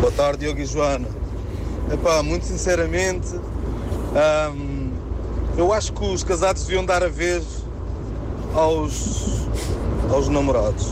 Boa 0.00 0.12
tarde, 0.12 0.40
Diogo 0.40 0.60
e 0.60 0.66
Joana. 0.66 1.08
Epá, 1.92 2.22
muito 2.22 2.44
sinceramente, 2.44 3.34
hum, 4.54 4.92
eu 5.56 5.72
acho 5.72 5.92
que 5.92 6.04
os 6.04 6.22
casados 6.22 6.62
deviam 6.64 6.84
dar 6.84 7.02
a 7.02 7.08
vez 7.08 7.64
aos, 8.54 9.46
aos 10.10 10.28
namorados. 10.28 10.86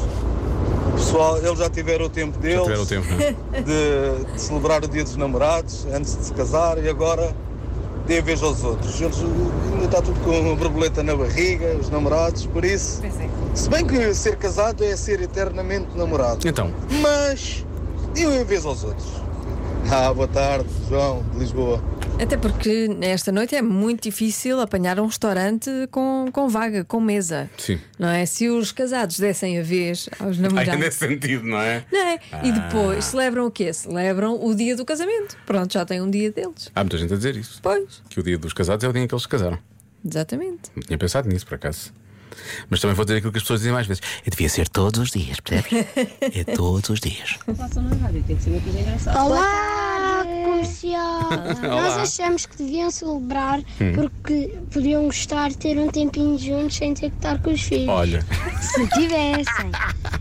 O 0.88 0.92
pessoal, 0.94 1.38
eles 1.38 1.58
já 1.58 1.70
tiveram 1.70 2.06
o 2.06 2.10
tempo 2.10 2.36
deles 2.38 2.62
Tiver 2.64 2.78
o 2.78 2.86
tempo, 2.86 3.06
não 3.10 3.20
é? 3.20 3.62
de, 3.62 4.32
de 4.32 4.40
celebrar 4.40 4.82
o 4.84 4.88
dia 4.88 5.04
dos 5.04 5.16
namorados 5.16 5.86
antes 5.94 6.16
de 6.16 6.24
se 6.24 6.32
casar 6.34 6.82
e 6.82 6.88
agora 6.88 7.34
dê 8.10 8.18
a 8.18 8.22
vez 8.22 8.42
aos 8.42 8.64
outros. 8.64 9.00
Eles 9.00 9.16
ainda 9.72 9.84
está 9.84 10.02
tudo 10.02 10.18
com 10.24 10.30
uma 10.40 10.56
borboleta 10.56 11.00
na 11.00 11.14
barriga, 11.14 11.76
os 11.80 11.88
namorados, 11.88 12.44
por 12.44 12.64
isso. 12.64 13.00
Se 13.54 13.70
bem 13.70 13.86
que 13.86 14.12
ser 14.14 14.36
casado 14.36 14.82
é 14.82 14.96
ser 14.96 15.22
eternamente 15.22 15.96
namorado. 15.96 16.46
Então, 16.46 16.72
Mas 17.00 17.64
deu 18.12 18.28
a 18.40 18.42
vez 18.42 18.66
aos 18.66 18.82
outros. 18.82 19.06
Ah, 19.88 20.12
boa 20.12 20.26
tarde, 20.26 20.66
João, 20.88 21.22
de 21.32 21.38
Lisboa. 21.38 21.80
Até 22.22 22.36
porque 22.36 22.88
esta 23.00 23.32
noite 23.32 23.56
é 23.56 23.62
muito 23.62 24.02
difícil 24.02 24.60
apanhar 24.60 25.00
um 25.00 25.06
restaurante 25.06 25.70
com, 25.90 26.26
com 26.30 26.48
vaga, 26.48 26.84
com 26.84 27.00
mesa. 27.00 27.48
sim. 27.56 27.80
Não 27.98 28.08
é? 28.08 28.26
Se 28.26 28.48
os 28.48 28.72
casados 28.72 29.18
dessem 29.18 29.58
a 29.58 29.62
vez 29.62 30.08
aos 30.18 30.36
Ai, 30.36 30.42
namorados. 30.42 30.78
nesse 30.80 30.98
sentido, 30.98 31.44
não 31.44 31.58
é? 31.60 31.84
Não 31.90 31.98
é? 31.98 32.20
Ah. 32.30 32.40
E 32.44 32.52
depois 32.52 33.06
celebram 33.06 33.46
o 33.46 33.50
quê? 33.50 33.72
Celebram 33.72 34.38
o 34.44 34.54
dia 34.54 34.76
do 34.76 34.84
casamento. 34.84 35.36
Pronto, 35.46 35.72
já 35.72 35.84
tem 35.86 36.00
um 36.02 36.10
dia 36.10 36.30
deles. 36.30 36.70
Há 36.74 36.80
muita 36.84 36.98
gente 36.98 37.12
a 37.14 37.16
dizer 37.16 37.36
isso. 37.36 37.58
Pois, 37.62 38.02
Que 38.10 38.20
o 38.20 38.22
dia 38.22 38.36
dos 38.36 38.52
casados 38.52 38.84
é 38.84 38.88
o 38.88 38.92
dia 38.92 39.02
em 39.02 39.06
que 39.08 39.14
eles 39.14 39.22
se 39.22 39.28
casaram. 39.28 39.58
exatamente. 40.06 40.70
Não 40.76 40.82
tinha 40.82 40.98
pensado 40.98 41.26
nisso, 41.28 41.46
por 41.46 41.54
acaso. 41.54 41.92
Mas 42.70 42.80
também 42.80 42.94
vou 42.94 43.04
dizer 43.04 43.18
aquilo 43.18 43.32
que 43.32 43.38
as 43.38 43.42
pessoas 43.44 43.60
dizem 43.60 43.72
mais 43.72 43.86
vezes. 43.86 44.02
Eu 44.24 44.30
devia 44.30 44.48
ser 44.48 44.68
todos 44.68 45.00
os 45.00 45.10
dias, 45.10 45.40
percebes? 45.40 45.86
É 46.20 46.44
todos 46.44 46.88
os 46.90 47.00
dias. 47.00 47.38
Olá, 49.14 49.89
comercial! 50.44 51.30
Nós 51.62 51.96
achamos 51.98 52.46
que 52.46 52.56
deviam 52.56 52.90
celebrar 52.90 53.60
porque 53.94 54.58
podiam 54.72 55.04
gostar 55.04 55.50
de 55.50 55.58
ter 55.58 55.78
um 55.78 55.88
tempinho 55.88 56.38
juntos 56.38 56.76
sem 56.76 56.94
ter 56.94 57.10
que 57.10 57.16
estar 57.16 57.40
com 57.40 57.50
os 57.50 57.62
filhos. 57.62 57.88
Olha, 57.88 58.24
Se 58.60 58.86
tivessem. 58.88 59.70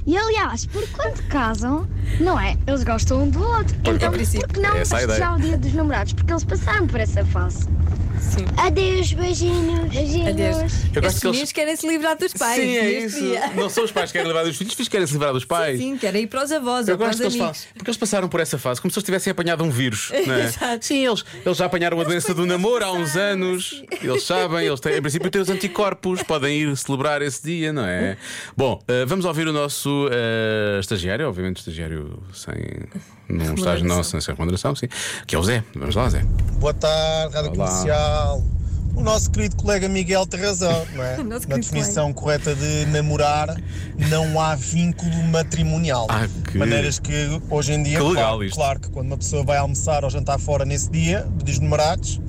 E 0.06 0.18
aliás, 0.18 0.66
porque 0.66 0.90
quando 0.94 1.22
casam, 1.28 1.88
não 2.20 2.40
é? 2.40 2.58
Eles 2.66 2.84
gostam 2.84 3.24
um 3.24 3.30
do 3.30 3.44
outro. 3.44 3.76
Então, 3.84 4.12
por 4.12 4.20
que 4.20 4.60
não 4.60 4.76
é 4.76 4.86
festejar 4.86 5.36
o 5.36 5.40
dia 5.42 5.58
dos 5.58 5.74
namorados? 5.74 6.14
Porque 6.14 6.32
eles 6.32 6.44
passaram 6.44 6.88
por 6.88 7.00
essa 7.00 7.24
fase. 7.26 7.68
Sim. 8.22 8.46
Adeus, 8.58 9.14
beijinhos. 9.14 9.90
Beijinhos. 9.90 10.30
Adeus. 10.30 10.58
eu 10.96 11.02
gosto 11.02 11.06
Estes 11.06 11.20
que 11.20 11.28
eles. 11.28 11.32
meninos 11.32 11.52
querem 11.52 11.76
se 11.76 11.88
livrar 11.88 12.18
dos 12.18 12.34
pais. 12.34 12.62
Sim, 12.62 12.78
é 12.78 12.82
neste 12.84 13.06
isso. 13.08 13.20
dia. 13.22 13.48
Não 13.56 13.70
são 13.70 13.84
os 13.84 13.92
pais 13.92 14.12
que 14.12 14.18
querem 14.18 14.28
levar 14.28 14.44
dos 14.46 14.56
filhos, 14.58 14.72
os 14.72 14.76
filhos 14.78 14.90
querem 14.90 15.08
se 15.08 15.14
livrar 15.14 15.34
dos 15.34 15.46
pais. 15.46 15.80
Sim, 15.80 15.98
querem 15.98 16.24
ir 16.24 16.28
para 16.28 16.44
os 16.44 16.52
avós 16.52 16.88
Eu 16.88 16.94
ou 16.94 16.98
para 16.98 17.08
gosto 17.08 17.16
os 17.16 17.20
que 17.20 17.26
eles 17.28 17.42
amigos. 17.42 17.60
falam, 17.64 17.74
porque 17.76 17.90
eles 17.90 17.98
passaram 17.98 18.30
por 18.30 18.40
essa 18.40 18.58
fase 18.58 18.82
como 18.82 18.92
se 18.92 18.98
eles 19.00 19.06
tivessem 19.06 19.32
apanhado 19.32 19.64
um 19.64 19.70
vírus. 19.70 20.12
Não 20.28 20.34
é? 20.36 20.44
Exato. 20.46 20.86
Sim, 20.86 21.06
eles, 21.08 21.24
eles 21.46 21.58
já 21.58 21.66
apanharam 21.66 22.00
a 22.00 22.04
doença 22.04 22.34
do 22.34 22.46
namoro 22.46 22.86
há 22.86 22.92
uns 22.92 23.16
anos. 23.16 23.84
Eles 24.02 24.24
sabem, 24.24 24.66
eles 24.68 24.80
têm, 24.80 24.98
em 24.98 25.02
princípio 25.02 25.30
têm 25.32 25.42
os 25.42 25.50
anticorpos, 25.50 26.22
podem 26.24 26.62
ir 26.62 26.78
celebrar 26.78 27.22
esse 27.22 27.44
dia, 27.44 27.74
não 27.74 27.86
é? 27.86 28.18
Bom, 28.56 28.80
eh, 28.88 29.06
vamos 29.06 29.26
ouvir 29.26 29.48
o 29.48 29.54
nosso 29.54 30.08
eh, 30.12 30.80
estagiário, 30.80 31.28
obviamente 31.28 31.58
estagiário 31.58 32.22
sem. 32.34 32.54
Num 33.30 33.54
estágio 33.54 33.86
não 33.86 34.04
sem 34.04 34.20
sem 34.20 34.34
remuneração, 34.34 34.76
sim, 34.76 34.88
que 35.28 35.36
é 35.36 35.40
o 35.40 35.44
Zé. 35.44 35.64
Vamos 35.76 35.96
lá, 35.96 36.10
Zé. 36.10 36.24
Boa 36.60 36.74
tarde, 36.74 37.36
Rádio 37.36 37.52
Olá. 37.52 37.68
Comercial. 37.68 38.44
o 38.96 39.02
nosso 39.02 39.30
querido 39.32 39.56
colega 39.56 39.88
Miguel 39.88 40.26
tem 40.26 40.42
razão, 40.42 40.86
não 40.94 41.04
é? 41.04 41.18
Nosso 41.24 41.48
Na 41.48 41.56
definição 41.58 42.12
correta 42.12 42.54
de 42.56 42.86
namorar, 42.88 43.56
não 44.10 44.40
há 44.42 44.56
vínculo 44.56 45.24
matrimonial. 45.28 46.08
Ah, 46.10 46.28
que- 46.52 46.58
Maneiras 46.58 47.00
que 47.00 47.14
hoje 47.50 47.74
em 47.74 47.84
dia, 47.84 48.00
Que 48.00 48.14
claro, 48.14 48.50
claro 48.52 48.80
que 48.80 48.90
quando 48.90 49.08
uma 49.08 49.18
pessoa 49.18 49.44
vai 49.44 49.58
almoçar 49.58 50.04
ou 50.04 50.10
jantar 50.10 50.40
fora 50.40 50.66
nesse 50.66 50.90
dia, 50.90 51.26
dos 51.44 51.60
namorados, 51.60 52.20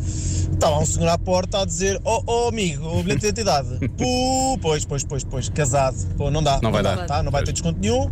está 0.53 0.69
lá 0.69 0.79
um 0.79 0.87
senhor 0.87 1.09
à 1.09 1.19
porta 1.19 1.63
a 1.63 1.65
dizer: 1.65 1.99
Oh, 2.05 2.23
oh 2.27 2.49
amigo, 2.49 2.87
o 2.87 3.03
bilhete 3.03 3.23
de 3.23 3.27
identidade. 3.29 3.89
Pô, 3.99 4.59
pois, 4.61 4.85
pois, 4.85 5.03
pois, 5.03 5.25
pois, 5.25 5.49
casado. 5.49 5.97
Pô, 6.17 6.31
não 6.31 6.43
dá. 6.43 6.61
Não 6.63 6.71
vai 6.71 6.83
dá, 6.83 6.95
dar. 6.95 7.07
Tá? 7.07 7.23
Não 7.23 7.33
vai 7.33 7.43
ter 7.43 7.53
desconto 7.53 7.81
nenhum. 7.81 8.09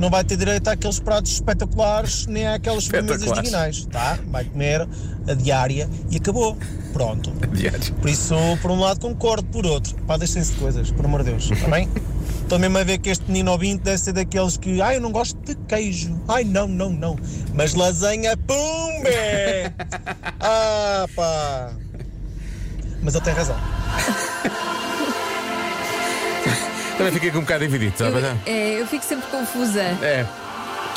Não 0.00 0.08
vai 0.08 0.24
ter 0.24 0.38
direito 0.38 0.66
àqueles 0.66 0.98
pratos 0.98 1.32
espetaculares 1.32 2.26
nem 2.26 2.48
àquelas 2.48 2.84
sobremesas 2.84 3.30
divinais, 3.32 3.84
tá? 3.84 4.18
Vai 4.28 4.44
comer 4.46 4.88
a 5.28 5.34
diária 5.34 5.86
e 6.10 6.16
acabou. 6.16 6.56
Pronto. 6.94 7.30
Por 8.00 8.08
isso, 8.08 8.34
por 8.62 8.70
um 8.70 8.80
lado 8.80 8.98
concordo, 8.98 9.46
por 9.50 9.66
outro, 9.66 9.94
pá, 10.06 10.16
deixem-se 10.16 10.54
de 10.54 10.58
coisas, 10.58 10.90
por 10.90 11.04
amor 11.04 11.22
de 11.22 11.32
Deus, 11.32 11.50
está 11.50 11.68
bem? 11.68 11.86
Estou 12.42 12.58
mesmo 12.58 12.78
a 12.78 12.82
ver 12.82 12.98
que 12.98 13.10
este 13.10 13.26
menino 13.26 13.52
ouvinte 13.52 13.84
deve 13.84 13.98
ser 13.98 14.12
daqueles 14.14 14.56
que, 14.56 14.80
ai, 14.80 14.96
eu 14.96 15.00
não 15.02 15.12
gosto 15.12 15.38
de 15.44 15.54
queijo, 15.68 16.18
ai, 16.26 16.44
não, 16.44 16.66
não, 16.66 16.90
não, 16.90 17.16
mas 17.54 17.74
lasanha, 17.74 18.36
pumbe! 18.38 19.10
Ah, 20.42 21.06
pá! 21.14 21.72
Mas 23.02 23.14
ele 23.14 23.24
tem 23.24 23.34
razão. 23.34 23.56
Também 27.00 27.12
fiquei 27.14 27.30
com 27.30 27.38
um 27.38 27.42
bocado 27.42 27.64
dividido, 27.64 27.94
Eu, 28.04 28.12
sabe? 28.12 28.40
é, 28.46 28.80
eu 28.80 28.86
fico 28.86 29.04
sempre 29.04 29.26
confusa. 29.30 29.80
É. 29.80 30.26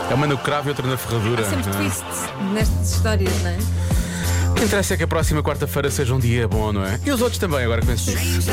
É 0.10 0.14
uma 0.14 0.28
no 0.28 0.38
cravo 0.38 0.68
e 0.68 0.72
outra 0.72 0.86
na 0.86 0.98
ferradura. 0.98 1.42
Há 1.44 1.50
sempre 1.50 1.70
não 1.70 1.74
é? 1.74 1.78
twists 1.78 2.20
nestas 2.52 2.92
histórias, 2.94 3.42
não 3.42 3.50
é? 3.52 3.58
O 4.50 4.54
que 4.56 4.64
interessa 4.66 4.94
é 4.94 4.98
que 4.98 5.04
a 5.04 5.08
próxima 5.08 5.42
quarta-feira 5.42 5.90
seja 5.90 6.14
um 6.14 6.20
dia 6.20 6.46
bom, 6.48 6.74
não 6.74 6.86
é? 6.86 7.00
E 7.06 7.12
os 7.12 7.22
outros 7.22 7.40
também, 7.40 7.64
agora 7.64 7.80
que 7.82 7.88
penso 7.88 8.12
nisso. 8.12 8.52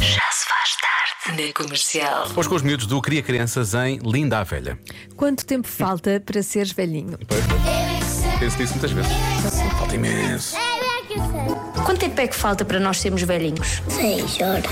Já 0.00 0.30
se 0.30 0.46
faz 0.46 0.76
tarde 0.76 1.42
na 1.46 1.52
comercial. 1.54 2.28
Hoje 2.36 2.48
com 2.48 2.54
os 2.56 2.62
miúdos 2.62 2.86
do 2.86 3.00
Cria 3.00 3.22
Crianças 3.22 3.72
em 3.74 3.98
Linda 4.04 4.40
a 4.40 4.44
Velha. 4.44 4.78
Quanto 5.16 5.46
tempo 5.46 5.66
falta 5.66 6.22
para 6.24 6.42
seres 6.42 6.72
velhinho? 6.72 7.18
Penso 8.38 8.58
nisso 8.58 8.72
muitas 8.74 8.90
vezes. 8.92 9.12
Falta 9.78 9.94
imenso. 9.94 10.56
Quanto 11.92 12.00
tempo 12.00 12.20
é 12.22 12.26
que 12.26 12.34
falta 12.34 12.64
para 12.64 12.80
nós 12.80 12.98
sermos 13.02 13.20
velhinhos? 13.20 13.82
Seis 13.86 14.40
horas. 14.40 14.64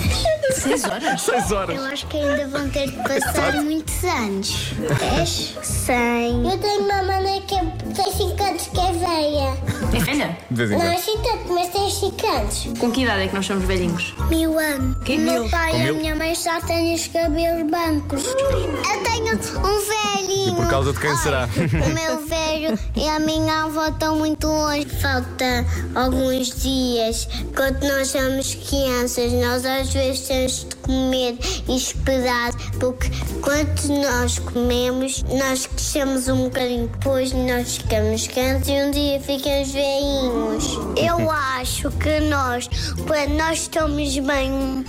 Seis 0.54 0.84
horas? 0.84 1.20
Seis 1.20 1.52
horas. 1.52 1.76
Eu 1.76 1.84
acho 1.84 2.06
que 2.06 2.16
ainda 2.16 2.48
vão 2.48 2.66
ter 2.70 2.86
de 2.90 2.96
passar 2.96 3.52
muitos 3.62 4.02
anos. 4.04 4.72
Dez? 5.16 5.54
Cem. 5.62 6.50
Eu 6.50 6.56
tenho 6.56 6.80
uma 6.80 7.02
mana 7.02 7.38
que 7.42 7.54
é- 7.54 7.64
tem 7.94 8.10
5 8.10 8.42
anos 8.42 8.66
que 8.68 8.80
é 8.80 8.92
velha. 8.92 9.58
É 9.92 9.98
velha? 9.98 10.38
De 10.50 10.56
vez 10.56 10.70
em 10.70 10.76
Não 10.76 10.82
é 10.84 10.88
quando. 10.94 10.98
assim 10.98 11.18
tanto, 11.22 11.52
mas 11.52 11.68
tem 11.68 11.90
5 11.90 12.26
anos. 12.26 12.68
Com 12.78 12.90
que 12.92 13.02
idade 13.02 13.22
é 13.22 13.28
que 13.28 13.34
nós 13.34 13.46
somos 13.46 13.64
velhinhos? 13.64 14.14
Mil 14.28 14.58
anos. 14.58 14.96
Que 15.04 15.16
o 15.16 15.20
meu 15.20 15.42
mil? 15.42 15.50
pai 15.50 15.70
Com 15.72 15.76
e 15.76 15.80
a 15.80 15.84
mil? 15.84 15.94
minha 15.96 16.14
mãe 16.16 16.34
já 16.34 16.60
têm 16.60 16.94
os 16.94 17.06
cabelos 17.08 17.70
brancos. 17.70 18.24
Eu 18.24 19.02
tenho 19.02 19.34
um 19.34 20.16
velhinho. 20.18 20.52
E 20.52 20.56
por 20.56 20.68
causa 20.68 20.92
de 20.92 21.00
quem 21.00 21.16
será? 21.16 21.48
O 21.56 21.88
meu 21.94 22.26
velho 22.26 22.78
e 22.96 23.08
a 23.08 23.18
minha 23.18 23.64
avó 23.64 23.88
estão 23.88 24.16
muito 24.16 24.46
longe. 24.46 24.86
Falta 25.00 25.66
alguns 25.94 26.60
dias. 26.62 27.28
Quando 27.56 27.82
nós 27.84 28.08
somos 28.08 28.54
crianças, 28.54 29.32
nós 29.32 29.64
às 29.64 29.92
vezes 29.92 30.20
temos 30.28 30.60
de 30.68 30.76
comer 30.76 31.38
e 31.68 31.76
esperar, 31.76 32.52
porque 32.78 33.08
quando 33.42 33.88
nós 34.02 34.38
comemos, 34.38 35.22
nós 35.24 35.66
crescemos 35.66 36.28
um 36.28 36.44
bocadinho 36.44 36.88
depois, 36.88 37.32
nós 37.32 37.76
ficamos 37.76 38.26
grandes 38.28 38.68
e 38.68 38.72
um 38.72 38.90
dia 38.90 39.20
ficamos 39.20 39.72
velhinhos. 39.84 40.78
Eu 40.96 41.30
acho 41.30 41.90
que 41.92 42.20
nós, 42.20 42.68
quando 43.06 43.30
nós 43.36 43.58
estamos 43.62 44.18
bem 44.18 44.84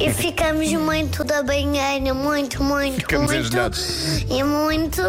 e 0.00 0.10
ficamos 0.12 0.70
muito 0.72 1.24
da 1.24 1.42
banheira, 1.42 2.14
muito, 2.14 2.62
muito, 2.62 2.96
Ficamos 3.00 3.30
muito. 3.32 3.46
engelhados. 3.46 4.24
E 4.30 4.42
muito 4.42 5.02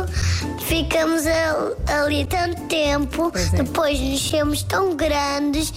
ficamos 0.66 1.24
al- 1.28 2.02
ali 2.04 2.26
tanto 2.26 2.62
tempo, 2.64 3.32
depois 3.54 4.00
nascemos 4.00 4.64
tão 4.64 4.96
grandes 4.96 5.72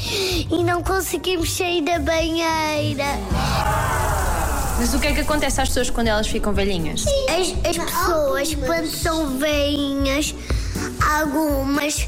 e 0.51 0.65
não 0.65 0.83
conseguimos 0.83 1.57
sair 1.57 1.83
da 1.83 1.99
banheira. 1.99 3.05
Mas 4.79 4.95
o 4.95 4.99
que 5.01 5.09
é 5.09 5.13
que 5.13 5.21
acontece 5.21 5.61
às 5.61 5.69
pessoas 5.69 5.91
quando 5.91 6.07
elas 6.07 6.29
ficam 6.29 6.53
velhinhas? 6.53 7.05
As, 7.29 7.69
as 7.69 7.77
pessoas, 7.85 8.55
quando 8.55 8.87
são 8.87 9.37
veinhas, 9.39 10.33
algumas 11.21 12.07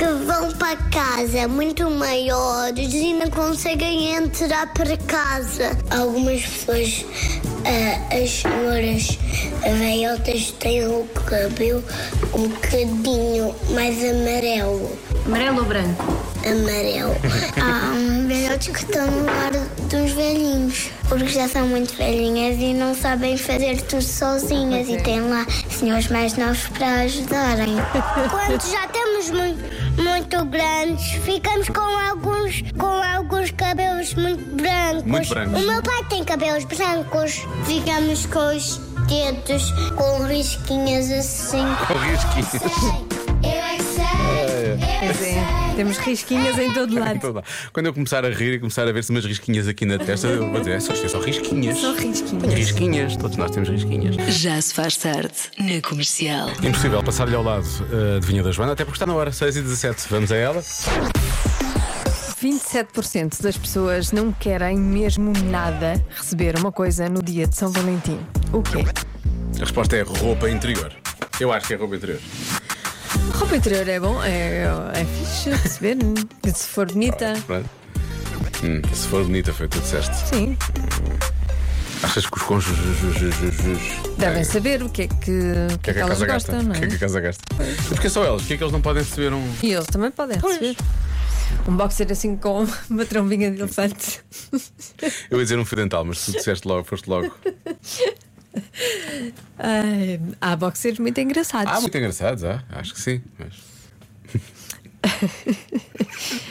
que 0.00 0.06
vão 0.24 0.50
para 0.52 0.78
casa 0.90 1.46
muito 1.46 1.90
maiores 1.90 2.90
e 2.94 3.12
não 3.12 3.28
conseguem 3.28 4.14
entrar 4.14 4.66
para 4.72 4.96
casa. 4.96 5.76
Algumas 5.90 6.40
pessoas, 6.40 7.04
ah, 7.66 8.16
as 8.16 8.30
senhoras 8.30 9.18
velhotas, 9.60 10.52
têm 10.52 10.86
o 10.86 11.04
cabelo 11.26 11.84
um 12.32 12.48
bocadinho 12.48 13.54
mais 13.74 14.02
amarelo. 14.02 14.98
Amarelo 15.26 15.58
ou 15.58 15.64
branco? 15.66 16.30
Amarelo. 16.46 17.14
Há 17.60 17.92
um 17.92 18.26
velhotes 18.26 18.68
que 18.68 18.82
estão 18.82 19.06
no 19.06 19.18
lugar 19.18 19.52
dos 19.52 20.12
velhinhos, 20.12 20.90
porque 21.10 21.28
já 21.28 21.46
são 21.46 21.68
muito 21.68 21.94
velhinhas 21.94 22.56
e 22.58 22.72
não 22.72 22.94
sabem 22.94 23.36
fazer 23.36 23.82
tudo 23.82 24.02
sozinhas 24.02 24.88
e 24.88 24.96
têm 24.96 25.20
lá 25.20 25.46
senhores 25.68 26.08
mais 26.08 26.38
novos 26.38 26.66
para 26.68 27.02
ajudarem. 27.02 27.76
Quando 28.30 28.62
já 28.70 28.86
estamos 29.20 29.30
muito, 29.30 30.02
muito 30.02 30.44
grandes, 30.46 31.12
ficamos 31.24 31.68
com 31.68 31.80
alguns, 31.80 32.62
com 32.78 32.86
alguns 32.86 33.50
cabelos 33.50 34.14
muito 34.14 34.56
brancos. 34.56 35.04
Muito 35.04 35.28
brancos. 35.28 35.62
O 35.62 35.66
meu 35.66 35.82
pai 35.82 36.04
tem 36.08 36.24
cabelos 36.24 36.64
brancos. 36.64 37.46
Ficamos 37.66 38.26
com 38.26 38.56
os 38.56 38.78
dedos 39.06 39.70
com 39.96 40.24
risquinhas 40.26 41.10
assim. 41.10 41.64
Com 41.86 41.94
risquinhos. 41.94 42.54
Eu 43.42 43.50
é 43.50 43.76
que. 43.76 43.89
Pois 44.98 45.22
é, 45.22 45.74
temos 45.76 45.98
risquinhas 45.98 46.58
em 46.58 46.72
todo 46.72 46.94
lado. 46.98 47.16
Então. 47.16 47.42
Quando 47.72 47.86
eu 47.86 47.94
começar 47.94 48.24
a 48.24 48.30
rir 48.30 48.54
e 48.54 48.58
começar 48.58 48.86
a 48.86 48.92
ver-se 48.92 49.10
umas 49.10 49.24
risquinhas 49.24 49.68
aqui 49.68 49.84
na 49.84 49.98
testa, 49.98 50.26
eu 50.26 50.50
vou 50.50 50.58
dizer: 50.60 50.72
é 50.72 50.80
só, 50.80 50.92
isto 50.92 51.06
é 51.06 51.08
só 51.08 51.20
risquinhas. 51.20 51.78
Só 51.78 51.92
risquinhas. 51.92 52.42
Tenho 52.42 52.56
risquinhas, 52.56 53.16
todos 53.16 53.36
nós 53.36 53.50
temos 53.50 53.68
risquinhas. 53.68 54.16
Já 54.34 54.60
se 54.60 54.74
faz 54.74 54.96
tarde 54.96 55.34
na 55.58 55.80
comercial. 55.80 56.50
Impossível 56.62 57.02
passar-lhe 57.02 57.34
ao 57.34 57.42
lado 57.42 57.66
a 57.92 58.16
adivinha 58.16 58.42
da 58.42 58.50
Joana, 58.50 58.72
até 58.72 58.84
porque 58.84 58.96
está 58.96 59.06
na 59.06 59.14
hora, 59.14 59.32
6 59.32 59.56
e 59.56 59.62
17 59.62 60.06
Vamos 60.10 60.32
a 60.32 60.36
ela. 60.36 60.62
27% 62.42 63.42
das 63.42 63.56
pessoas 63.56 64.12
não 64.12 64.32
querem 64.32 64.78
mesmo 64.78 65.32
nada 65.44 66.02
receber 66.16 66.58
uma 66.58 66.72
coisa 66.72 67.08
no 67.08 67.22
dia 67.22 67.46
de 67.46 67.54
São 67.56 67.70
Valentim. 67.70 68.18
O 68.52 68.62
quê? 68.62 68.84
A 69.56 69.60
resposta 69.60 69.96
é 69.96 70.02
roupa 70.02 70.48
interior. 70.48 70.92
Eu 71.38 71.52
acho 71.52 71.66
que 71.66 71.74
é 71.74 71.76
roupa 71.76 71.96
interior. 71.96 72.18
Roupa 73.34 73.56
interior 73.56 73.88
é 73.88 74.00
bom, 74.00 74.22
é, 74.22 74.62
é 74.94 75.04
fixe 75.04 75.50
receber. 75.50 75.96
Se 76.54 76.66
for 76.68 76.86
bonita, 76.90 77.34
Pronto. 77.46 77.68
Hum, 78.62 78.82
se 78.94 79.08
for 79.08 79.24
bonita, 79.24 79.52
foi 79.52 79.66
o 79.66 79.68
que 79.68 79.78
tu 79.78 79.82
disseste. 79.82 80.14
sim. 80.28 80.56
Achas 82.02 82.24
que 82.24 82.34
os 82.36 82.42
cônjuges 82.44 82.80
Devem 84.16 84.42
saber 84.42 84.82
o 84.82 84.88
que 84.88 85.02
é 85.02 85.08
que, 85.08 85.30
o 85.30 85.74
o 85.74 85.78
que 85.80 85.90
é 85.90 85.92
que 85.92 85.98
elas 86.00 86.18
casa 86.18 86.26
gostam, 86.26 86.62
não 86.62 86.70
O 86.74 86.78
que 86.78 86.84
é 86.84 86.88
que 86.88 86.94
é? 86.94 86.96
a 86.96 87.00
casa 87.00 87.20
gasta? 87.20 87.44
E 87.60 87.88
Porque 87.88 88.08
só 88.08 88.24
elas? 88.24 88.40
Porque 88.40 88.54
é 88.54 88.56
que 88.56 88.62
eles 88.62 88.72
não 88.72 88.80
podem 88.80 89.02
receber 89.02 89.34
um. 89.34 89.46
E 89.62 89.72
eles 89.72 89.86
também 89.86 90.10
podem 90.10 90.38
receber. 90.38 90.76
Um 91.68 91.76
boxer 91.76 92.10
assim 92.10 92.36
com 92.36 92.66
uma 92.88 93.04
trombinha 93.04 93.50
de 93.50 93.58
elefante. 93.60 94.20
Eu 95.30 95.38
ia 95.38 95.44
dizer 95.44 95.58
um 95.58 95.64
fio 95.64 95.76
dental, 95.76 96.04
mas 96.04 96.24
tu 96.24 96.32
disseste 96.32 96.66
logo, 96.66 96.84
foste 96.84 97.08
logo. 97.08 97.30
Ai, 99.58 100.20
há 100.40 100.56
boxers 100.56 100.98
muito 100.98 101.18
engraçados. 101.20 101.72
Ah, 101.72 101.80
muito 101.80 101.96
engraçados, 101.96 102.44
ah, 102.44 102.62
acho 102.70 102.94
que 102.94 103.00
sim. 103.00 103.22
Mas... 103.38 103.54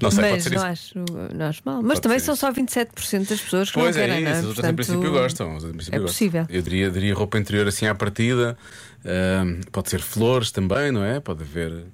não 0.00 0.10
sei, 0.10 0.20
pode 0.24 0.32
mas 0.34 0.42
ser 0.42 0.50
não 0.50 0.56
isso. 0.56 0.66
acho, 0.66 0.94
não 1.34 1.46
acho 1.46 1.62
mal. 1.64 1.76
Mas 1.82 1.88
Pode 1.92 2.00
também 2.02 2.18
são 2.18 2.34
isso. 2.34 2.40
só 2.40 2.52
27% 2.52 3.28
das 3.28 3.40
pessoas 3.40 3.68
que 3.70 3.74
Pois 3.78 3.96
não 3.96 4.02
é, 4.02 4.06
querem, 4.06 4.22
isso, 4.22 4.30
não 4.30 4.36
é? 4.36 4.40
as 4.40 4.44
outras 4.46 4.70
em 4.70 4.74
princípio 4.74 5.10
gostam. 5.12 5.56
em 5.56 5.60
princípio 5.72 5.96
É 5.96 5.98
gostam. 6.00 6.06
possível. 6.06 6.46
Eu 6.48 6.62
diria, 6.62 6.90
diria 6.90 7.14
roupa 7.14 7.38
interior 7.38 7.66
assim 7.68 7.86
à 7.86 7.94
partida. 7.94 8.56
Ahm, 9.04 9.60
pode 9.72 9.88
ser 9.90 10.00
flores 10.00 10.50
também, 10.50 10.90
não 10.92 11.04
é? 11.04 11.20
Pode 11.20 11.42
haver. 11.42 11.84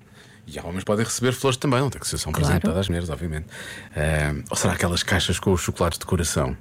E 0.47 0.59
homens 0.61 0.83
podem 0.85 1.05
receber 1.05 1.33
flores 1.33 1.57
também, 1.57 1.79
não 1.81 1.91
tem 1.91 2.01
que 2.01 2.09
ser 2.09 2.19
só 2.19 2.29
um 2.31 2.33
Claro. 2.33 2.47
presente 2.49 2.63
para 2.63 2.81
as 2.81 2.89
mulheres, 2.89 3.09
obviamente. 3.11 3.47
Ahm, 3.97 4.43
ou 4.51 4.57
será 4.57 4.73
aquelas 4.73 5.03
caixas 5.03 5.39
com 5.39 5.53
os 5.53 5.61
chocolates 5.61 5.99
de 5.99 6.07
coração? 6.07 6.57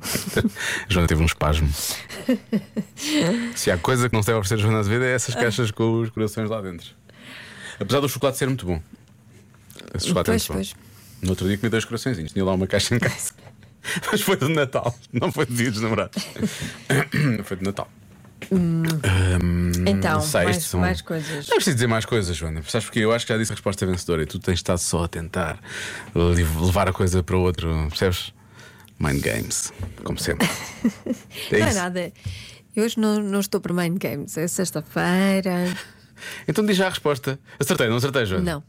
Joana 0.88 1.08
teve 1.08 1.22
um 1.22 1.26
espasmo. 1.26 1.68
Se 3.54 3.70
há 3.70 3.78
coisa 3.78 4.08
que 4.08 4.14
não 4.14 4.22
se 4.22 4.26
deve 4.28 4.38
oferecer 4.38 4.54
a 4.54 4.58
Joana 4.58 4.78
Azevedo 4.80 5.04
é 5.04 5.14
essas 5.14 5.34
caixas 5.34 5.70
com 5.70 6.00
os 6.00 6.10
corações 6.10 6.48
lá 6.50 6.60
dentro. 6.60 6.88
Apesar 7.78 8.00
do 8.00 8.08
chocolate 8.08 8.38
ser 8.38 8.46
muito 8.46 8.66
bom. 8.66 8.80
Esse 9.94 10.08
chocolate 10.08 10.26
Pois, 10.30 10.50
é 10.50 10.52
muito 10.54 10.74
bom. 10.74 10.80
No 11.22 11.30
outro 11.30 11.46
dia 11.48 11.56
comi 11.58 11.70
dois 11.70 11.84
coraçõezinhos, 11.84 12.32
tinha 12.32 12.44
lá 12.44 12.52
uma 12.54 12.66
caixa 12.66 12.94
em 12.94 12.98
casa. 12.98 13.32
Mas 14.10 14.20
foi 14.20 14.36
de 14.36 14.48
Natal, 14.48 14.94
não 15.12 15.30
foi 15.30 15.46
de 15.46 15.54
dia 15.54 15.70
dos 15.70 15.80
namorados. 15.80 16.22
foi 17.44 17.56
de 17.56 17.64
Natal. 17.64 17.88
Hum, 18.52 18.82
então, 19.88 20.14
não 20.14 20.20
sei, 20.20 20.44
mais, 20.44 20.56
são- 20.64 20.80
mais 20.80 21.00
coisas. 21.00 21.46
Não 21.48 21.54
é 21.54 21.56
preciso 21.56 21.74
dizer 21.76 21.86
mais 21.86 22.04
coisas, 22.04 22.36
Joana. 22.36 22.62
Sabes 22.68 22.84
porque 22.86 23.00
eu 23.00 23.12
acho 23.12 23.26
que 23.26 23.32
já 23.32 23.38
disse 23.38 23.50
a 23.52 23.54
resposta 23.54 23.86
vencedora 23.86 24.22
e 24.22 24.26
tu 24.26 24.38
tens 24.38 24.54
estado 24.56 24.78
só 24.78 25.04
a 25.04 25.08
tentar 25.08 25.58
le- 26.14 26.44
levar 26.64 26.88
a 26.88 26.92
coisa 26.92 27.22
para 27.22 27.36
outro, 27.36 27.86
percebes? 27.88 28.32
Mind 28.98 29.22
games, 29.22 29.72
como 30.04 30.18
sempre. 30.18 30.48
É 31.52 31.58
não 31.58 31.66
é 31.66 31.74
nada. 31.74 32.12
Eu 32.74 32.84
hoje 32.84 32.98
não, 32.98 33.20
não 33.20 33.40
estou 33.40 33.60
para 33.60 33.72
Mind 33.72 33.98
Games. 33.98 34.36
É 34.36 34.46
sexta-feira. 34.46 35.74
Então 36.48 36.64
diz 36.64 36.78
já 36.78 36.86
a 36.86 36.88
resposta. 36.88 37.38
Acertei, 37.60 37.88
não 37.90 37.96
acertei, 37.96 38.24
Joana? 38.24 38.52
Não. 38.52 38.64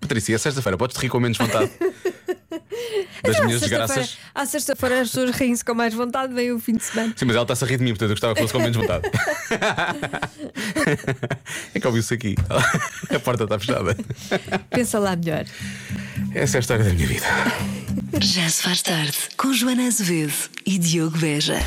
Patrícia, 0.00 0.34
é 0.34 0.38
sexta-feira, 0.38 0.78
podes 0.78 0.96
te 0.96 1.02
rir 1.02 1.10
com 1.10 1.20
menos 1.20 1.36
vontade. 1.36 1.70
Das 3.22 3.34
Então, 3.34 3.42
à 3.42 3.46
minhas 3.46 3.60
sexta-feira- 3.60 3.86
desgraças. 3.86 4.18
À 4.34 4.46
sexta-feira 4.46 5.00
as 5.00 5.08
pessoas 5.08 5.30
riem-se 5.30 5.64
com 5.64 5.74
mais 5.74 5.94
vontade, 5.94 6.34
vem 6.34 6.52
o 6.52 6.58
fim 6.60 6.74
de 6.76 6.84
semana. 6.84 7.12
Sim, 7.16 7.24
mas 7.26 7.34
ela 7.36 7.44
está-se 7.44 7.64
a 7.64 7.66
rir 7.66 7.78
de 7.78 7.84
mim, 7.84 7.90
portanto 7.90 8.10
eu 8.10 8.14
gostava 8.14 8.34
que 8.34 8.40
fosse 8.42 8.52
com 8.52 8.58
menos 8.60 8.76
vontade. 8.76 9.10
é 11.74 11.80
que 11.80 11.86
ouviu-se 11.86 12.14
aqui. 12.14 12.34
A 13.14 13.18
porta 13.20 13.44
está 13.44 13.58
fechada. 13.58 13.96
Pensa 14.70 14.98
lá 14.98 15.16
melhor. 15.16 15.44
Essa 16.34 16.56
é 16.56 16.58
a 16.58 16.60
história 16.60 16.84
da 16.84 16.92
minha 16.92 17.06
vida. 17.06 17.26
Já 18.20 18.48
se 18.48 18.62
faz 18.62 18.82
tarde 18.82 19.16
com 19.36 19.52
Joana 19.52 19.86
Azevedo 19.86 20.32
e 20.64 20.78
Diogo 20.78 21.18
Beja. 21.18 21.58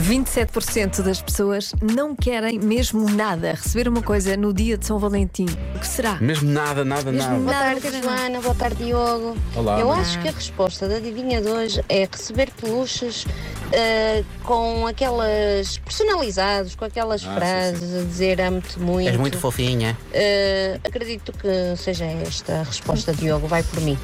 27% 0.00 1.02
das 1.02 1.20
pessoas 1.20 1.74
não 1.82 2.16
querem 2.16 2.58
mesmo 2.58 3.08
nada 3.10 3.52
receber 3.52 3.88
uma 3.88 4.00
coisa 4.02 4.36
no 4.36 4.52
dia 4.52 4.78
de 4.78 4.86
São 4.86 4.98
Valentim. 4.98 5.46
O 5.74 5.78
que 5.78 5.86
será? 5.86 6.14
Mesmo 6.20 6.50
nada, 6.50 6.84
nada, 6.84 7.12
Mesmo 7.12 7.28
nada. 7.28 7.40
Boa 7.40 7.52
Nada, 7.52 7.80
tarde, 7.80 7.90
nada. 8.00 8.02
Joana. 8.18 8.40
Boa 8.40 8.54
tarde, 8.54 8.84
Diogo. 8.84 9.36
Olá, 9.54 9.78
Eu 9.80 9.92
acho 9.92 10.18
que 10.20 10.28
a 10.28 10.32
resposta 10.32 10.88
da 10.88 10.96
adivinha 10.96 11.42
de 11.42 11.48
hoje 11.48 11.84
é 11.88 12.08
receber 12.10 12.50
peluches 12.58 13.26
eh, 13.70 14.24
com 14.44 14.86
aquelas 14.86 15.76
personalizados, 15.78 16.74
com 16.74 16.84
aquelas 16.86 17.22
Ah, 17.26 17.34
frases 17.34 17.94
a 17.94 18.04
dizer 18.04 18.40
amo-te 18.40 18.78
muito. 18.80 19.38
fofinha. 19.38 19.96
Eh, 20.12 20.80
acredito 20.84 21.32
que 21.32 21.76
seja 21.76 22.06
esta 22.06 22.60
a 22.60 22.62
resposta, 22.62 23.12
Diogo. 23.12 23.46
Vai 23.46 23.62
por 23.62 23.80
mim. 23.82 23.98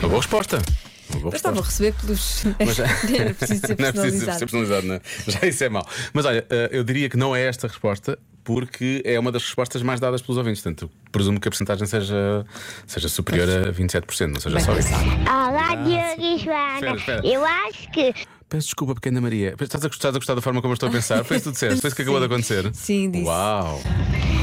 Uma 0.00 0.08
boa 0.08 0.20
resposta. 0.20 0.62
Mas 1.24 1.34
estava 1.34 1.60
a 1.60 1.62
receber 1.62 1.94
pelos. 1.94 2.44
Mas 2.58 2.76
já- 2.76 2.84
Era 3.18 3.34
preciso 3.34 3.66
ser 3.66 3.76
Não 3.80 3.86
é 3.88 3.92
preciso 3.92 4.18
ser 4.18 4.26
personalizado. 4.26 4.38
personalizado, 4.40 4.86
não 4.86 4.94
é? 4.96 5.00
Já 5.26 5.46
isso 5.46 5.64
é 5.64 5.68
mau. 5.68 5.86
Mas 6.12 6.24
olha, 6.24 6.46
eh, 6.50 6.68
eu 6.72 6.84
diria 6.84 7.08
que 7.08 7.16
não 7.16 7.34
é 7.34 7.42
esta 7.46 7.66
a 7.66 7.70
resposta. 7.70 8.18
Porque 8.44 9.02
é 9.04 9.18
uma 9.18 9.32
das 9.32 9.42
respostas 9.42 9.82
mais 9.82 9.98
dadas 9.98 10.22
pelos 10.22 10.38
ouvintes. 10.38 10.62
Portanto, 10.62 10.88
presumo 11.10 11.40
que 11.40 11.48
a 11.48 11.50
porcentagem 11.50 11.84
seja, 11.84 12.46
seja 12.86 13.08
superior 13.08 13.48
a 13.48 13.72
27%, 13.72 14.26
não 14.28 14.38
seja 14.40 14.54
Bem 14.54 14.64
só 14.64 14.78
isso. 14.78 14.94
Olá, 14.94 15.70
Ah, 15.72 15.74
Diogo 15.74 16.22
e 16.22 16.38
Joana. 16.38 16.74
Espera, 16.76 16.96
espera. 16.96 17.26
Eu 17.26 17.44
acho 17.44 17.90
que 17.90 18.14
Peço 18.48 18.66
desculpa, 18.68 18.94
pequena 18.94 19.20
Maria. 19.20 19.52
Estás 19.60 19.84
a 19.84 19.88
gostar, 19.88 20.10
a 20.10 20.12
gostar 20.12 20.34
da 20.36 20.40
forma 20.40 20.62
como 20.62 20.70
eu 20.70 20.74
estou 20.74 20.88
a 20.88 20.92
pensar? 20.92 21.24
Foi 21.24 21.38
isso 21.38 21.46
que 21.46 21.50
tu 21.50 21.52
disseste? 21.54 21.80
Foi 21.80 21.88
isso 21.88 21.96
que 21.96 22.02
acabou 22.02 22.20
de 22.20 22.26
acontecer? 22.26 22.70
Sim, 22.72 23.10
disse. 23.10 23.24
Uau! 23.24 23.80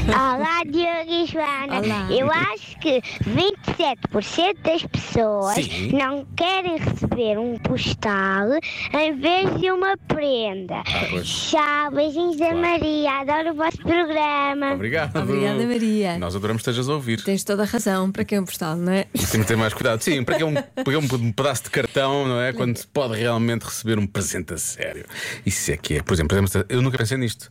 Olá, 0.06 0.62
Diogo 0.64 1.10
e 1.10 1.26
Joana. 1.26 1.80
Olá. 1.80 2.08
Eu 2.10 2.30
acho 2.30 2.78
que 2.78 3.00
27% 3.22 4.56
das 4.62 4.82
pessoas 4.82 5.54
Sim. 5.54 5.92
não 5.96 6.26
querem 6.36 6.76
receber 6.76 7.38
um 7.38 7.56
postal 7.58 8.50
em 8.92 9.18
vez 9.18 9.58
de 9.58 9.70
uma 9.70 9.96
prenda. 9.96 10.80
Ah, 10.80 11.06
pois. 11.08 11.26
Tchau, 11.26 11.90
beijinhos 11.92 12.36
da 12.36 12.54
Maria. 12.54 13.12
Adoro 13.20 13.52
o 13.52 13.54
vosso 13.54 13.78
programa. 13.78 14.74
Obrigado. 14.74 15.16
Obrigada, 15.16 15.66
Maria. 15.66 16.18
Nós 16.18 16.36
adoramos 16.36 16.62
que 16.62 16.68
estejas 16.68 16.88
a 16.90 16.94
ouvir. 16.94 17.22
Tens 17.22 17.42
toda 17.42 17.62
a 17.62 17.66
razão. 17.66 18.12
Para 18.12 18.26
quem 18.26 18.36
é 18.36 18.40
um 18.42 18.44
postal, 18.44 18.76
não 18.76 18.92
é? 18.92 19.04
Temos 19.04 19.30
que 19.30 19.44
ter 19.44 19.56
mais 19.56 19.72
cuidado. 19.72 20.02
Sim, 20.02 20.22
para 20.22 20.36
que 20.36 20.42
é 20.42 20.46
um, 20.46 20.52
para 20.52 20.84
que 20.84 20.94
é 20.94 20.98
um 20.98 21.32
pedaço 21.32 21.64
de 21.64 21.70
cartão, 21.70 22.28
não 22.28 22.38
é? 22.38 22.52
Quando 22.52 22.76
se 22.76 22.86
pode 22.86 23.18
realmente 23.18 23.62
receber 23.62 23.98
um 23.98 24.06
presente 24.06 24.52
a 24.52 24.58
sério. 24.58 25.06
Isso 25.46 25.72
é 25.72 25.78
que 25.78 25.94
é. 25.94 26.02
Por 26.02 26.12
exemplo, 26.12 26.36
eu 26.68 26.82
nunca 26.82 26.98
pensei 26.98 27.16
nisto. 27.16 27.48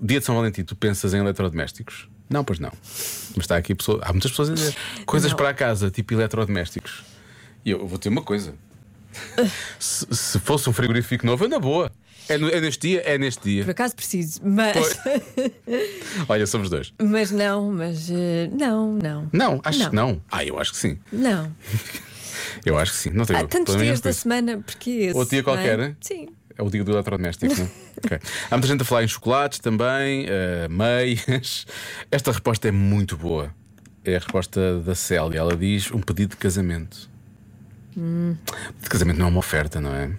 Dia 0.00 0.18
de 0.20 0.24
São 0.24 0.34
Valentim, 0.34 0.62
tu 0.64 0.74
pensas 0.74 1.12
em 1.14 1.18
eletrodomésticos? 1.18 2.08
Não, 2.28 2.42
pois 2.44 2.58
não. 2.58 2.70
Mas 3.34 3.44
está 3.44 3.56
aqui 3.56 3.74
pessoa, 3.74 4.00
há 4.02 4.12
muitas 4.12 4.30
pessoas 4.30 4.50
a 4.50 4.54
dizer 4.54 4.74
coisas 5.04 5.30
Não. 5.30 5.36
para 5.36 5.48
a 5.50 5.54
casa, 5.54 5.90
tipo 5.90 6.14
eletrodomésticos. 6.14 7.02
E 7.64 7.70
eu 7.70 7.86
vou 7.86 7.98
ter 7.98 8.08
uma 8.08 8.22
coisa: 8.22 8.54
se, 9.78 10.06
se 10.10 10.38
fosse 10.40 10.68
um 10.70 10.72
frigorífico 10.72 11.26
novo, 11.26 11.44
é 11.44 11.48
na 11.48 11.58
boa. 11.58 11.90
É, 12.28 12.38
no- 12.38 12.48
é 12.48 12.60
neste 12.60 12.86
dia, 12.88 13.00
é 13.04 13.18
neste 13.18 13.42
dia. 13.42 13.64
Por 13.64 13.72
acaso 13.72 13.94
preciso. 13.96 14.40
Mas. 14.44 14.76
Olha, 16.28 16.46
somos 16.46 16.70
dois. 16.70 16.92
mas 17.02 17.30
não, 17.30 17.72
mas. 17.72 18.08
eh, 18.10 18.48
não, 18.52 18.92
não. 18.94 19.28
Não, 19.32 19.60
acho 19.64 19.78
Não. 19.80 19.90
que 19.90 19.96
não. 19.96 20.22
Ah, 20.30 20.44
eu 20.44 20.58
acho 20.58 20.70
que 20.72 20.78
sim. 20.78 20.98
Não. 21.12 21.50
Eu 22.64 22.78
acho 22.78 22.92
que 22.92 22.98
sim. 22.98 23.10
Não 23.10 23.24
tenho 23.24 23.40
Há 23.40 23.46
tantos 23.48 23.76
dias 23.76 24.00
da 24.00 24.12
semana, 24.12 24.58
porque 24.64 24.90
esse, 24.90 25.16
Outro 25.16 25.30
dia 25.30 25.40
é? 25.40 25.42
qualquer, 25.42 25.76
né? 25.78 25.96
Sim. 26.00 26.28
É 26.60 26.62
o 26.62 26.68
dia 26.68 26.84
do 26.84 26.92
eletrodoméstico, 26.92 27.54
não 27.54 27.64
é? 27.64 27.70
Ok. 28.04 28.18
Há 28.50 28.54
muita 28.54 28.66
gente 28.66 28.82
a 28.82 28.84
falar 28.84 29.02
em 29.02 29.08
chocolates 29.08 29.58
também, 29.58 30.26
eh, 30.28 30.68
meias. 30.68 31.66
Esta 32.12 32.30
resposta 32.32 32.68
é 32.68 32.70
muito 32.70 33.16
boa. 33.16 33.54
É 34.04 34.16
a 34.16 34.18
resposta 34.18 34.80
da 34.80 34.94
Célia. 34.94 35.38
Ela 35.38 35.56
diz 35.56 35.90
um 35.90 36.00
pedido 36.00 36.30
de 36.30 36.36
casamento. 36.36 37.08
Hum. 37.96 38.36
De 38.78 38.90
casamento 38.90 39.18
não 39.18 39.26
é 39.26 39.28
uma 39.30 39.38
oferta, 39.38 39.80
não 39.80 39.94
é? 39.94 40.10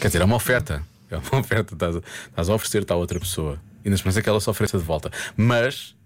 Quer 0.00 0.06
dizer, 0.08 0.22
é 0.22 0.24
uma 0.24 0.36
oferta. 0.36 0.80
É 1.10 1.16
uma 1.16 1.38
oferta. 1.40 1.74
Estás 1.74 1.96
a, 1.96 2.00
estás 2.28 2.48
a 2.48 2.54
oferecer-te 2.54 2.92
à 2.92 2.96
outra 2.96 3.18
pessoa. 3.18 3.60
E 3.84 3.88
na 3.88 3.96
esperança 3.96 4.22
que 4.22 4.28
ela 4.28 4.40
se 4.40 4.48
ofereça 4.48 4.78
de 4.78 4.84
volta. 4.84 5.10
Mas 5.36 5.96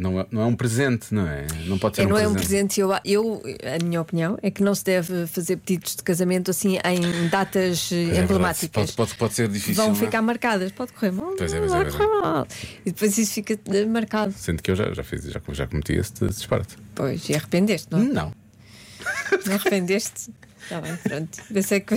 não 0.00 0.18
é, 0.18 0.26
não 0.30 0.40
é 0.40 0.46
um 0.46 0.56
presente, 0.56 1.12
não 1.14 1.28
é? 1.28 1.46
Não 1.66 1.78
pode 1.78 1.96
ser 1.96 2.02
É, 2.02 2.06
um 2.06 2.08
não 2.08 2.16
é 2.16 2.20
presente. 2.22 2.36
um 2.36 2.40
presente. 2.40 2.80
Eu, 2.80 2.90
eu, 3.04 3.42
a 3.80 3.84
minha 3.84 4.00
opinião 4.00 4.38
é 4.42 4.50
que 4.50 4.62
não 4.62 4.74
se 4.74 4.82
deve 4.82 5.26
fazer 5.26 5.58
pedidos 5.58 5.94
de 5.96 6.02
casamento 6.02 6.50
assim 6.50 6.78
em 6.82 7.28
datas 7.28 7.90
eh, 7.92 7.96
é 7.96 8.04
verdade. 8.04 8.24
emblemáticas. 8.24 8.70
Pode, 8.70 8.92
pode, 8.94 9.14
pode 9.18 9.34
ser 9.34 9.48
difícil. 9.48 9.74
Vão 9.74 9.88
não 9.88 9.94
é? 9.94 9.98
ficar 9.98 10.22
marcadas, 10.22 10.72
pode 10.72 10.92
correr 10.94 11.12
mal. 11.12 11.34
Pois 11.36 11.52
é, 11.52 11.58
pois 11.58 11.72
é, 11.72 11.80
é. 11.82 11.84
correr 11.90 12.20
mal. 12.22 12.48
E 12.86 12.90
depois 12.90 13.18
isso 13.18 13.34
fica 13.34 13.58
eh, 13.66 13.84
marcado. 13.84 14.32
Sendo 14.36 14.62
que 14.62 14.70
eu 14.70 14.76
já, 14.76 14.92
já 14.94 15.04
fiz, 15.04 15.22
já, 15.24 15.40
já 15.52 15.66
cometi 15.66 15.92
esse 15.92 16.12
disparate. 16.26 16.76
Pois, 16.94 17.28
e 17.28 17.34
arrependeste, 17.34 17.88
não? 17.90 18.00
Não. 18.00 18.32
Não 19.46 19.54
arrependeste? 19.54 20.30
Está 20.62 20.80
bem, 20.80 20.96
pronto. 20.96 21.38
Pensei 21.52 21.80
que. 21.80 21.94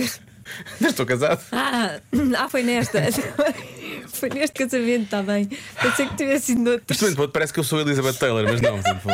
Estou 0.80 1.04
casado. 1.06 1.40
Ah, 1.52 2.00
ah, 2.38 2.48
foi 2.48 2.62
nesta. 2.62 3.00
Foi 4.12 4.28
neste 4.28 4.54
casamento, 4.64 5.04
está 5.04 5.22
bem. 5.22 5.48
Pensei 5.80 6.06
que 6.06 6.16
tivesse 6.16 6.46
sido 6.46 6.60
noutro. 6.62 6.84
Isto 6.90 7.14
bem, 7.14 7.28
parece 7.28 7.52
que 7.52 7.60
eu 7.60 7.64
sou 7.64 7.80
Elizabeth 7.80 8.14
Taylor, 8.14 8.44
mas 8.44 8.60
não. 8.60 8.76
tipo, 8.82 9.08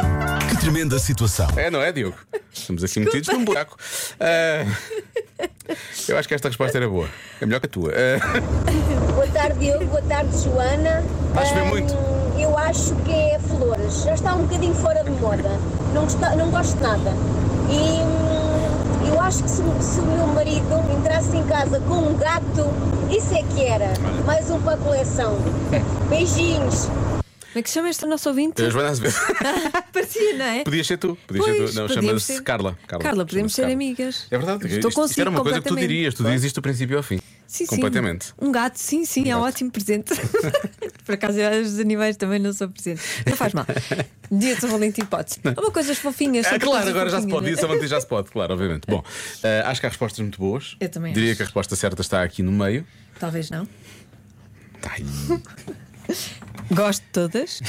Que 0.50 0.56
tremenda 0.60 0.98
situação. 0.98 1.48
É, 1.56 1.70
não 1.70 1.80
é, 1.80 1.92
Diogo? 1.92 2.16
Estamos 2.52 2.82
aqui 2.84 3.00
metidos 3.00 3.28
num 3.28 3.44
buraco. 3.44 3.76
Ah, 4.18 4.64
eu 6.08 6.18
acho 6.18 6.28
que 6.28 6.34
esta 6.34 6.48
resposta 6.48 6.76
era 6.76 6.88
boa. 6.88 7.08
É 7.40 7.46
melhor 7.46 7.60
que 7.60 7.66
a 7.66 7.70
tua. 7.70 7.92
Ah, 7.92 8.40
Boa 9.14 9.26
tarde, 9.28 9.58
Diogo. 9.60 9.84
Boa 9.86 10.02
tarde, 10.02 10.42
Joana. 10.42 11.04
Está 11.28 11.40
a 11.40 11.44
chover 11.46 11.60
Ahm, 11.62 11.68
muito. 11.68 11.94
Eu 12.38 12.56
acho 12.58 12.94
que 13.04 13.12
é 13.12 13.38
flores. 13.38 14.02
Já 14.02 14.14
está 14.14 14.34
um 14.34 14.42
bocadinho 14.46 14.74
fora 14.74 15.04
de 15.04 15.10
moda. 15.10 15.48
Não, 15.94 16.02
gosta- 16.02 16.34
não 16.36 16.50
gosto 16.50 16.76
de 16.76 16.82
nada. 16.82 17.10
E 17.70 17.76
hum, 18.02 18.39
eu 19.10 19.20
acho 19.20 19.42
que 19.42 19.50
se, 19.50 19.56
se 19.56 20.00
o 20.00 20.04
meu 20.06 20.26
marido 20.28 20.66
entrasse 20.98 21.36
em 21.36 21.44
casa 21.46 21.80
com 21.80 21.94
um 21.98 22.16
gato, 22.16 22.70
isso 23.10 23.34
é 23.34 23.42
que 23.42 23.64
era. 23.64 23.92
Mais 24.24 24.50
um 24.50 24.60
para 24.60 24.74
a 24.74 24.78
coleção. 24.78 25.36
Beijinhos. 26.08 26.86
Como 26.86 27.58
é 27.58 27.62
que 27.62 27.68
se 27.68 27.74
chama 27.74 27.88
esta 27.88 28.06
nossa 28.06 28.28
ouvinte? 28.28 28.62
a 28.62 28.70
Joana 28.70 28.90
Azevedo. 28.90 29.14
Parecia, 29.92 30.36
não 30.38 30.44
é? 30.44 30.62
Podias 30.62 30.86
ser 30.86 30.96
tu. 30.98 31.18
Podias 31.26 31.44
Pois, 31.44 31.56
ser 31.58 31.66
tu. 31.74 31.80
Não, 31.80 31.88
chama-se 31.88 32.26
ser- 32.34 32.42
Carla. 32.42 32.78
Carla, 32.86 33.26
podemos 33.26 33.52
ser 33.52 33.62
Carla. 33.62 33.74
amigas. 33.74 34.26
É 34.30 34.38
verdade. 34.38 34.64
Estou 34.66 34.76
isto, 34.78 34.88
isto 34.88 35.00
consigo 35.00 35.20
era 35.22 35.30
uma 35.30 35.42
coisa 35.42 35.60
que 35.60 35.68
tu 35.68 35.74
dirias. 35.76 36.14
Tu 36.14 36.22
dirias 36.22 36.44
isto 36.44 36.56
do 36.56 36.62
princípio 36.62 36.96
ao 36.96 37.02
fim. 37.02 37.18
Sim, 37.50 37.66
sim. 37.66 37.74
Completamente. 37.74 38.32
Um 38.40 38.52
gato, 38.52 38.76
sim, 38.78 39.04
sim, 39.04 39.28
é 39.28 39.36
um 39.36 39.40
ótimo 39.40 39.72
presente. 39.72 40.14
Por 41.04 41.14
acaso, 41.16 41.36
eu, 41.40 41.62
os 41.62 41.80
animais 41.80 42.16
também 42.16 42.38
não 42.38 42.52
são 42.52 42.70
presentes. 42.70 43.04
Não 43.26 43.36
faz 43.36 43.52
mal. 43.52 43.66
Dia 44.30 44.54
de 44.54 44.60
São 44.60 44.70
Valentim 44.70 45.04
pode-se. 45.04 45.40
Há 45.44 45.60
uma 45.60 45.72
coisas 45.72 45.98
fofinhas. 45.98 46.46
Ah, 46.46 46.50
sempre 46.50 46.68
claro, 46.68 46.88
agora 46.88 47.10
já 47.10 47.20
se 47.20 47.26
pode. 47.26 47.46
Dia 47.46 47.50
não 47.50 47.54
de 47.56 47.58
é? 47.58 47.60
São 47.60 47.68
Valentim 47.68 47.88
já 47.88 48.00
se 48.00 48.06
pode, 48.06 48.30
claro, 48.30 48.52
obviamente. 48.52 48.84
Bom, 48.86 49.02
ah, 49.42 49.68
acho 49.68 49.80
que 49.80 49.86
há 49.86 49.88
respostas 49.88 50.20
muito 50.20 50.38
boas. 50.38 50.76
Eu 50.78 50.88
também 50.88 51.12
Diria 51.12 51.30
acho. 51.30 51.38
que 51.38 51.42
a 51.42 51.46
resposta 51.46 51.74
certa 51.74 52.00
está 52.02 52.22
aqui 52.22 52.40
no 52.40 52.52
meio. 52.52 52.86
Talvez 53.18 53.50
não. 53.50 53.66
Ai, 54.88 55.04
Gosto 56.70 57.02
de 57.02 57.08
todas. 57.10 57.60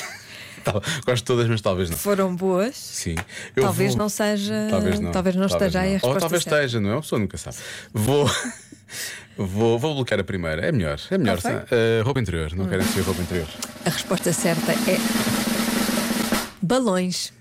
Gosto 1.08 1.16
de 1.16 1.24
todas, 1.24 1.48
mas 1.48 1.60
talvez 1.62 1.90
não. 1.90 1.98
Foram 1.98 2.36
boas. 2.36 2.76
Sim. 2.78 3.16
Eu 3.56 3.64
Talvez 3.64 3.94
vou- 3.94 3.98
não 4.04 4.10
seja. 4.10 4.68
Talvez 4.70 5.00
não. 5.00 5.12
Talvez 5.12 5.36
não 5.36 5.48
esteja 5.48 5.80
aí 5.80 5.88
a 5.88 5.90
Ou 5.90 5.94
resposta. 5.96 6.20
talvez 6.20 6.44
certa. 6.44 6.58
esteja, 6.60 6.80
não 6.80 6.90
é? 6.92 6.94
Uma 6.94 7.02
pessoa 7.02 7.20
nunca 7.20 7.36
sabe. 7.40 7.58
Vou. 7.92 8.30
Vou, 9.38 9.80
vou 9.80 9.96
bloquear 9.96 10.20
a 10.20 10.24
primeira. 10.24 10.66
É 10.68 10.72
melhor. 10.72 11.00
É 11.10 11.18
melhor. 11.18 11.40
Sa- 11.40 11.66
ah, 11.72 12.04
roupa 12.04 12.20
interior. 12.20 12.54
Não 12.56 12.68
querem 12.68 12.86
ser 12.86 13.02
roupa 13.02 13.22
interior. 13.22 13.48
A 13.86 13.90
resposta 13.90 14.32
certa 14.34 14.72
é. 14.72 14.98
Balões. 16.62 17.34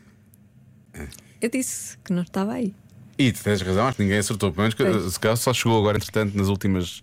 Eu 1.41 1.51
disse 1.51 1.97
que 2.05 2.13
não 2.13 2.23
estava 2.23 2.53
aí. 2.55 2.75
E 3.19 3.31
tu 3.33 3.43
tens 3.43 3.61
razão, 3.61 3.87
acho 3.87 3.99
que 3.99 4.03
ninguém 4.03 4.19
acertou. 4.19 4.51
Pelo 4.51 4.63
menos 4.63 4.75
que, 4.75 5.11
se 5.11 5.21
calhar 5.21 5.37
só 5.37 5.53
chegou 5.53 5.79
agora, 5.79 5.99
entretanto, 5.99 6.35
nas 6.35 6.49
últimas. 6.49 7.03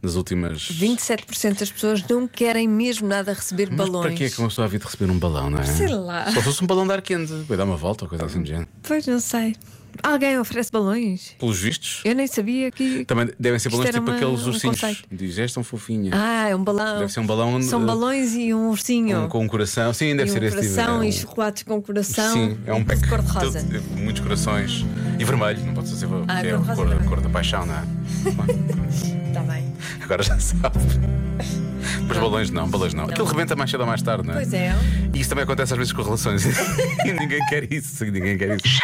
Nas 0.00 0.14
últimas. 0.14 0.62
27% 0.72 1.58
das 1.58 1.70
pessoas 1.70 2.02
não 2.08 2.26
querem 2.26 2.66
mesmo 2.66 3.06
nada 3.06 3.34
receber 3.34 3.68
Mas 3.70 3.76
balões. 3.76 4.06
para 4.06 4.14
que 4.16 4.24
é 4.24 4.30
que 4.30 4.38
uma 4.38 4.48
pessoa 4.48 4.64
havia 4.64 4.78
de 4.78 4.84
receber 4.86 5.10
um 5.10 5.18
balão, 5.18 5.50
não 5.50 5.58
é? 5.58 5.64
Sei 5.64 5.88
lá. 5.88 6.30
Só 6.32 6.40
fosse 6.40 6.64
um 6.64 6.66
balão 6.66 6.86
de 6.86 6.92
ar 6.94 7.02
quente. 7.02 7.32
Vai 7.46 7.56
dar 7.58 7.64
uma 7.64 7.76
volta 7.76 8.04
ou 8.04 8.08
coisa 8.08 8.24
assim 8.24 8.40
do 8.42 8.48
género. 8.48 8.68
Pois 8.82 9.06
não 9.06 9.20
sei. 9.20 9.56
Alguém 10.02 10.38
oferece 10.38 10.70
balões? 10.70 11.34
Pelos 11.40 11.58
vistos. 11.58 12.02
Eu 12.04 12.14
nem 12.14 12.26
sabia 12.26 12.70
que. 12.70 13.04
Também 13.04 13.30
devem 13.38 13.58
ser 13.58 13.68
balões 13.68 13.90
tipo 13.90 14.00
uma- 14.08 14.14
aqueles 14.16 14.42
um 14.46 14.50
ursinhos. 14.50 14.80
conceito. 14.80 15.02
Diz, 15.10 15.38
és 15.38 15.52
tão 15.52 15.64
fofinha. 15.64 16.12
Ah, 16.14 16.48
é 16.48 16.54
um 16.54 16.62
balão. 16.62 17.00
Deve 17.00 17.12
ser 17.12 17.20
um 17.20 17.26
balão. 17.26 17.60
São 17.62 17.82
eh, 17.82 17.86
balões 17.86 18.32
e 18.34 18.54
um 18.54 18.68
ursinho. 18.70 19.24
um 19.24 19.28
com 19.28 19.42
um 19.44 19.48
coração. 19.48 19.92
Sim, 19.92 20.14
deve 20.14 20.30
e 20.30 20.32
ser 20.32 20.42
um 20.42 20.46
esse 20.46 20.56
tipo. 20.60 20.74
coração 20.74 20.94
é 20.94 20.98
um- 20.98 21.04
e 21.04 21.12
chocolates 21.12 21.62
com 21.64 21.82
coração. 21.82 22.32
Sim, 22.32 22.58
é 22.66 22.72
um 22.72 22.84
pack. 22.84 23.00
de 23.02 23.08
cor-de-rosa. 23.08 23.60
todo- 23.64 23.82
Muitos 23.98 24.22
corações. 24.22 24.84
E 25.18 25.24
vermelho, 25.24 25.64
não 25.66 25.74
pode 25.74 25.88
ser 25.88 26.06
Ah, 26.28 26.44
é 26.46 26.52
a 26.54 26.58
cor, 26.58 27.04
cor 27.04 27.20
da 27.20 27.28
paixão, 27.28 27.66
não 27.66 27.74
é? 27.74 27.82
Está 29.28 29.40
bem. 29.42 29.64
Agora 30.00 30.22
já 30.22 30.38
sabe. 30.38 30.78
Mas 32.06 32.16
balões 32.18 32.50
não, 32.50 32.68
balões 32.68 32.94
não. 32.94 33.04
Aquilo 33.04 33.26
rebenta 33.26 33.54
mais 33.56 33.70
cedo 33.70 33.80
ou 33.80 33.86
mais 33.86 34.00
tarde, 34.02 34.26
não 34.26 34.32
é? 34.34 34.36
Pois 34.36 34.52
é. 34.54 34.74
E 35.12 35.20
isso 35.20 35.28
também 35.28 35.44
acontece 35.44 35.72
às 35.72 35.78
vezes 35.78 35.92
com 35.92 36.02
relações. 36.02 36.44
e 37.04 37.12
ninguém 37.12 37.44
quer 37.48 37.70
isso. 37.72 38.04
Ninguém 38.04 38.38
quer 38.38 38.56
isso. 38.56 38.78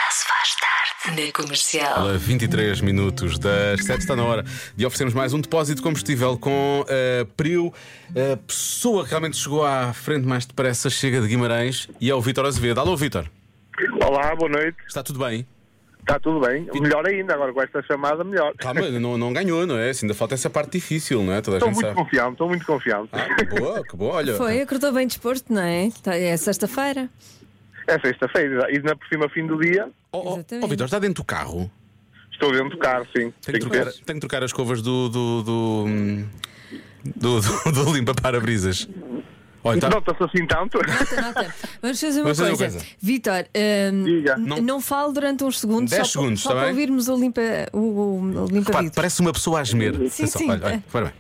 Na 1.08 1.32
comercial. 1.32 2.04
Olha, 2.06 2.18
23 2.18 2.80
minutos 2.80 3.38
das 3.38 3.84
7 3.84 4.00
está 4.00 4.16
na 4.16 4.24
hora 4.24 4.44
de 4.74 4.86
oferecermos 4.86 5.14
mais 5.14 5.32
um 5.34 5.40
depósito 5.40 5.76
de 5.76 5.82
combustível 5.82 6.38
com 6.38 6.84
a 6.88 7.24
Prio. 7.36 7.72
A 8.10 8.36
pessoa 8.38 9.04
que 9.04 9.10
realmente 9.10 9.36
chegou 9.36 9.64
à 9.64 9.92
frente 9.92 10.26
mais 10.26 10.46
depressa 10.46 10.88
chega 10.88 11.20
de 11.20 11.28
Guimarães 11.28 11.88
e 12.00 12.10
é 12.10 12.14
o 12.14 12.20
Vítor 12.20 12.46
Azevedo. 12.46 12.78
Alô, 12.80 12.96
Vítor. 12.96 13.30
Olá, 14.02 14.34
boa 14.34 14.48
noite. 14.50 14.76
Está 14.86 15.02
tudo 15.02 15.18
bem? 15.18 15.46
Está 16.00 16.18
tudo 16.18 16.40
bem. 16.40 16.66
Melhor 16.80 17.06
ainda, 17.06 17.34
agora 17.34 17.52
com 17.52 17.62
esta 17.62 17.82
chamada, 17.82 18.22
melhor. 18.24 18.52
Calma, 18.58 18.88
não, 18.90 19.16
não 19.18 19.32
ganhou, 19.32 19.66
não 19.66 19.76
é? 19.78 19.90
Assim, 19.90 20.06
ainda 20.06 20.14
falta 20.14 20.34
essa 20.34 20.48
parte 20.50 20.72
difícil, 20.72 21.22
não 21.22 21.32
é? 21.32 21.40
Toda 21.40 21.56
a 21.56 21.58
Estou 21.58 21.68
gente 21.72 21.82
muito 21.82 21.86
sabe. 21.94 22.02
confiante, 22.04 22.32
estou 22.32 22.48
muito 22.48 22.66
confiante. 22.66 23.08
Ah, 23.12 23.34
que 23.34 23.44
boa, 23.60 23.82
que 23.84 23.96
boa. 23.96 24.14
Olha, 24.14 24.34
Foi, 24.34 24.60
acordou 24.60 24.92
bem 24.92 25.06
disposto, 25.06 25.52
não 25.52 25.62
é? 25.62 25.90
Tá- 26.02 26.14
É 26.14 26.36
sexta-feira. 26.36 27.08
É 27.86 27.98
sexta-feira, 27.98 28.70
e 28.70 28.78
na 28.80 28.96
por 28.96 29.06
cima, 29.08 29.28
fim 29.28 29.46
do 29.46 29.58
dia, 29.58 29.88
Ó 30.12 30.38
oh, 30.62 30.66
Vítor, 30.68 30.86
está 30.86 30.98
dentro 30.98 31.22
do 31.22 31.24
carro? 31.24 31.70
estou 32.34 32.52
dentro 32.52 32.70
do 32.70 32.78
carro, 32.78 33.06
sim. 33.16 33.32
Tenho 33.42 33.58
que 33.58 33.58
trocar, 33.60 33.92
tenho 33.92 34.02
que 34.04 34.20
trocar 34.20 34.42
as 34.42 34.50
escovas 34.50 34.82
do. 34.82 35.08
do. 35.08 35.42
do. 35.42 35.84
do, 37.04 37.40
do, 37.40 37.72
do 37.84 37.92
limpa-parabrisas. 37.92 38.88
Olha, 39.62 39.80
tá- 39.80 39.88
Nota-se 39.88 40.22
assim 40.22 40.46
tanto. 40.46 40.78
Nota, 40.78 41.20
nota. 41.22 41.54
Vamos 41.80 42.00
fazer 42.00 42.20
uma 42.20 42.24
Vamos 42.24 42.38
fazer 42.38 42.50
uma 42.50 42.58
coisa. 42.58 42.78
coisa. 42.78 42.96
Vítor, 43.00 43.46
hum, 43.92 44.62
não, 44.62 44.80
fale 44.80 45.12
durante 45.14 45.42
uns 45.42 45.58
segundos. 45.58 45.90
10 45.90 46.06
só, 46.06 46.12
segundos, 46.20 46.42
só 46.42 46.50
está 46.50 46.60
para 46.60 46.68
bem? 46.68 46.70
ouvirmos 46.74 47.08
o 47.08 47.16
limpa, 47.16 47.40
o, 47.72 47.78
o, 47.78 48.20
o 48.20 48.46
limpa 48.46 48.68
Repare, 48.68 48.76
vidros. 48.84 48.94
parece 48.94 49.20
uma 49.22 49.32
pessoa 49.32 49.60
a 49.60 49.64
gemer. 49.64 49.94
Sim, 50.10 50.26
sim. 50.26 50.50
Olha, 50.50 50.82
olha. 50.92 51.14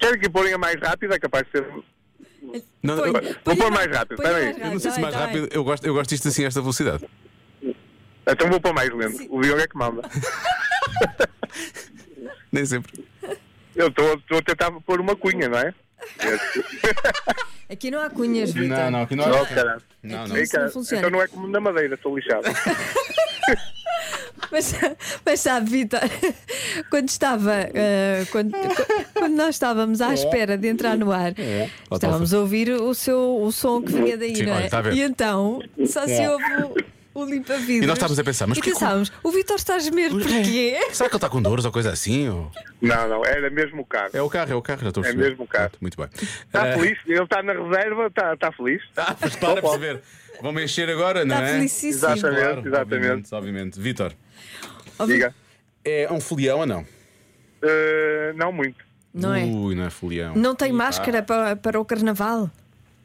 Quero 0.00 0.18
que 0.18 0.28
porem 0.28 0.52
a 0.52 0.58
mais 0.58 0.80
rápida, 0.80 1.14
é 1.14 1.18
capaz 1.18 1.46
de 1.46 1.52
ser. 1.52 1.66
Não, 2.82 3.06
eu- 3.06 3.12
põe 3.12 3.36
Vou 3.44 3.56
pôr 3.56 3.70
mais 3.70 3.86
rápido, 3.96 4.16
põe 4.16 4.26
espera 4.26 4.44
mais 4.44 4.56
aí. 4.56 4.62
Eu 4.62 4.70
não 4.72 4.80
sei 4.80 4.90
se 4.90 5.00
mais 5.00 5.14
bem, 5.14 5.24
rápido. 5.24 5.48
Eu 5.52 5.64
gosto, 5.64 5.86
eu 5.86 5.94
gosto 5.94 6.10
disto 6.10 6.28
assim, 6.28 6.44
a 6.44 6.48
esta 6.48 6.60
velocidade. 6.60 7.04
Então 8.26 8.48
vou 8.48 8.60
pôr 8.60 8.72
mais 8.74 8.90
lento. 8.90 9.26
O 9.30 9.40
Diogo 9.40 9.60
é 9.60 9.66
que 9.66 9.76
manda. 9.76 10.02
Nem 12.52 12.66
sempre. 12.66 13.04
Eu 13.74 13.88
estou 13.88 14.38
a 14.38 14.42
tentar 14.42 14.70
pôr 14.72 15.00
uma 15.00 15.16
cunha, 15.16 15.48
não 15.48 15.58
é? 15.58 15.72
Aqui 17.70 17.90
não 17.90 18.00
há 18.00 18.10
cunhas, 18.10 18.52
Vítor. 18.52 18.68
Não, 18.76 18.90
não, 18.90 19.02
aqui 19.02 19.16
não 19.16 19.24
há. 19.32 19.46
Caralho. 19.46 19.82
Não, 20.02 20.26
não. 20.26 20.36
Isso 20.36 20.58
não 20.58 20.70
funciona. 20.70 21.00
Então 21.06 21.10
não 21.10 21.22
é 21.24 21.28
como 21.28 21.46
na 21.48 21.60
madeira, 21.60 21.94
estou 21.94 22.16
lixado. 22.16 22.42
Mas, 24.50 24.74
mas 25.24 25.40
sabe, 25.40 25.70
Vitor, 25.70 26.00
quando 26.90 27.08
estava, 27.08 27.52
eh, 27.74 28.24
quando, 28.32 28.52
quando 29.14 29.34
nós 29.36 29.50
estávamos 29.56 30.00
à 30.00 30.12
espera 30.14 30.56
de 30.58 30.68
entrar 30.68 30.96
no 30.96 31.12
ar, 31.12 31.32
estávamos 31.92 32.32
a 32.34 32.38
ouvir 32.40 32.70
o, 32.70 32.94
seu, 32.94 33.40
o 33.42 33.52
som 33.52 33.82
que 33.82 33.92
vinha 33.92 34.16
daí, 34.16 34.34
Sim, 34.36 34.44
não 34.44 34.52
olha, 34.54 34.62
é? 34.62 34.64
está 34.66 34.78
a 34.78 34.82
ver. 34.82 34.94
E 34.94 35.02
então 35.02 35.60
só 35.86 36.04
se 36.06 36.12
É. 36.20 36.30
ouve 36.30 36.44
o, 37.14 37.20
o 37.20 37.24
limpa-vidros. 37.24 37.84
E 37.84 37.86
nós 37.86 37.96
estávamos 37.98 38.18
a 38.18 38.24
pensar, 38.24 38.46
mas 38.46 38.58
e 38.58 38.60
porquê 38.60 38.72
que- 38.72 38.78
pensávamos, 38.78 39.12
o 39.22 39.30
Vitor 39.30 39.56
está 39.56 39.74
a 39.76 39.78
gemer, 39.78 40.10
porquê? 40.10 40.78
Será 40.92 41.08
que 41.08 41.14
ele 41.14 41.18
está 41.18 41.28
com 41.28 41.42
dores 41.42 41.64
ou 41.64 41.72
coisa 41.72 41.90
assim? 41.92 42.28
Ou... 42.28 42.50
Não, 42.80 43.08
não, 43.08 43.24
era 43.24 43.50
mesmo 43.50 43.82
o 43.82 43.84
carro. 43.84 44.10
É 44.12 44.22
o 44.22 44.28
carro, 44.28 44.52
é 44.52 44.54
o 44.54 44.62
carro, 44.62 44.80
já 44.82 44.88
estou 44.88 45.02
a 45.02 45.06
É 45.06 45.10
perceber. 45.10 45.28
mesmo 45.30 45.44
o 45.44 45.46
carro. 45.46 45.72
Muito 45.80 45.96
bem. 45.96 46.08
Está 46.14 46.66
Eh, 46.68 46.72
feliz? 46.78 46.98
Ele 47.06 47.22
está 47.22 47.42
na 47.42 47.52
reserva, 47.52 48.06
está, 48.06 48.34
está 48.34 48.52
feliz? 48.52 48.82
Ah, 48.96 49.14
mas 49.20 49.36
para 49.36 49.60
perceber. 49.62 50.00
Vão 50.42 50.52
me 50.52 50.64
encher 50.64 50.88
agora, 50.88 51.22
não 51.22 51.34
Está 51.36 51.48
é? 51.48 51.52
felicíssimo. 51.52 52.12
Exatamente, 52.12 52.40
Claro, 52.40 52.60
exatamente. 52.66 52.94
Obviamente, 53.04 53.34
obviamente. 53.34 53.80
Vítor, 53.80 54.12
Diga. 55.06 55.34
é 55.84 56.08
um 56.10 56.20
folião 56.20 56.60
ou 56.60 56.66
não? 56.66 56.86
Eh, 57.62 58.32
não 58.36 58.52
muito. 58.52 58.84
Não 59.12 59.34
é? 59.34 59.42
Ui, 59.44 59.74
não 59.74 59.84
é 59.84 59.90
folião. 59.90 60.34
Não 60.34 60.54
tem 60.54 60.72
máscara 60.72 61.22
para, 61.22 61.56
para 61.56 61.80
o 61.80 61.84
carnaval? 61.84 62.50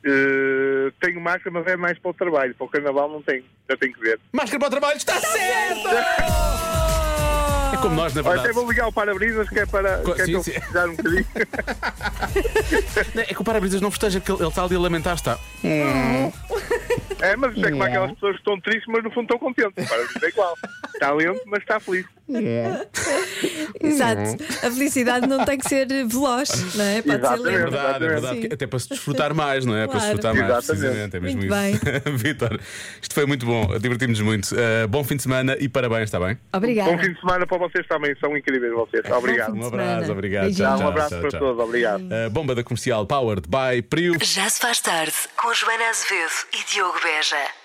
Eh, 0.04 0.92
tenho 1.00 1.20
máscara, 1.20 1.52
mas 1.52 1.68
é 1.68 1.76
mais 1.76 1.98
para 1.98 2.12
o 2.12 2.14
trabalho. 2.14 2.54
Para 2.56 2.66
o 2.66 2.70
carnaval 2.70 3.10
não 3.10 3.22
tenho. 3.22 3.44
Já 3.70 3.76
tenho 3.78 3.94
que 3.94 4.00
ver. 4.00 4.20
Máscara 4.32 4.60
para 4.60 4.68
o 4.68 4.72
trabalho, 4.72 4.98
está 4.98 5.20
certo! 5.20 5.90
É 7.86 7.90
como 7.90 8.02
nós, 8.02 8.14
na 8.14 8.22
verdade. 8.22 8.46
até 8.46 8.54
vou 8.54 8.70
ligar 8.70 8.88
o 8.88 8.92
para-brisas 8.92 9.48
que 9.50 9.60
é 9.60 9.66
para, 9.66 9.98
Co- 10.00 10.14
que 10.14 10.22
é 10.22 10.26
sim, 10.26 10.44
sim. 10.44 10.52
um 10.52 10.96
bocadinho. 10.96 11.26
É 13.18 13.34
que 13.34 13.42
o 13.42 13.44
para-brisas 13.44 13.82
não 13.82 13.90
festeja, 13.92 14.20
porque 14.20 14.32
ele 14.32 14.42
ele 14.42 14.50
está 14.50 14.64
ali 14.64 14.76
a 14.76 14.80
lamentar, 14.80 15.16
está. 15.16 15.38
É, 17.22 17.36
mas 17.38 17.56
isso 17.56 17.66
é 17.66 17.72
como 17.72 17.84
aquelas 17.84 18.12
pessoas 18.14 18.34
que 18.34 18.40
estão 18.40 18.60
tristes, 18.60 18.86
mas 18.88 19.04
no 19.04 19.10
fundo 19.12 19.24
estão 19.24 19.40
contentes. 19.40 19.84
O 19.86 19.88
para-brisas 19.88 20.24
é 20.24 20.28
igual. 20.30 20.58
Está 20.94 21.12
lento, 21.14 21.42
mas 21.48 21.60
está 21.62 21.80
feliz. 21.80 22.06
Exato. 23.82 24.44
A 24.66 24.72
felicidade 24.72 25.28
não 25.28 25.46
tem 25.46 25.58
que 25.58 25.68
ser 25.68 25.88
veloz, 26.08 26.76
não 26.76 26.84
é? 26.86 27.02
Pode 27.02 27.28
ser 27.28 27.34
É 27.34 27.36
lenta. 27.38 27.58
verdade, 27.58 28.06
é 28.06 28.08
verdade. 28.08 28.42
Sim. 28.42 28.48
Até 28.52 28.68
para 28.68 28.80
se 28.80 28.90
desfrutar 28.90 29.34
mais, 29.34 29.66
não 29.66 29.76
é? 29.76 29.88
Para 29.88 30.00
se 30.00 30.06
Claro. 30.08 30.18
desfrutar 30.18 30.36
mais, 30.36 30.64
Exatamente. 30.64 30.82
precisamente. 30.82 31.18
É 31.18 31.20
mesmo 31.20 31.42
Muito 31.42 31.56
isso. 31.56 32.18
Vitor, 32.18 32.60
isto 33.02 33.14
foi 33.14 33.26
muito 33.26 33.46
bom, 33.46 33.78
divertimos-nos 33.80 34.26
muito. 34.26 34.46
Uh, 34.56 34.88
bom 34.88 35.04
fim 35.04 35.16
de 35.18 35.24
semana 35.24 35.56
e 35.60 35.68
parabéns, 35.70 36.04
está 36.04 36.20
bem? 36.20 36.38
Obrigada. 36.54 36.92
Bom 36.92 36.98
fim 37.00 37.14
de 37.14 37.20
semana 37.20 37.46
para 37.46 37.58
vocês 37.58 37.75
também. 37.88 38.16
São 38.20 38.36
incríveis 38.38 38.72
vocês. 38.74 39.04
Obrigado. 39.12 39.56
Um 39.56 39.66
abraço, 39.68 40.12
obrigado. 40.12 40.44
Beijinhos. 40.46 40.68
Tchau, 40.70 40.76
Um 40.76 40.80
tchau, 40.80 40.88
abraço 40.90 41.10
tchau, 41.10 41.22
para 41.22 41.30
tchau. 41.32 41.40
todos. 41.40 41.64
Obrigado. 41.64 42.02
Uh, 42.04 42.30
bomba 42.30 42.56
da 42.56 42.64
comercial 42.64 43.06
Powered 43.06 43.48
by 43.48 43.82
Prio. 43.82 44.14
Já 44.22 44.50
se 44.50 44.60
faz 44.60 44.80
tarde 44.80 45.14
com 45.38 45.54
Joana 45.54 45.90
Azevedo 45.90 46.32
e 46.54 46.74
Diogo 46.74 46.98
Beja. 47.04 47.65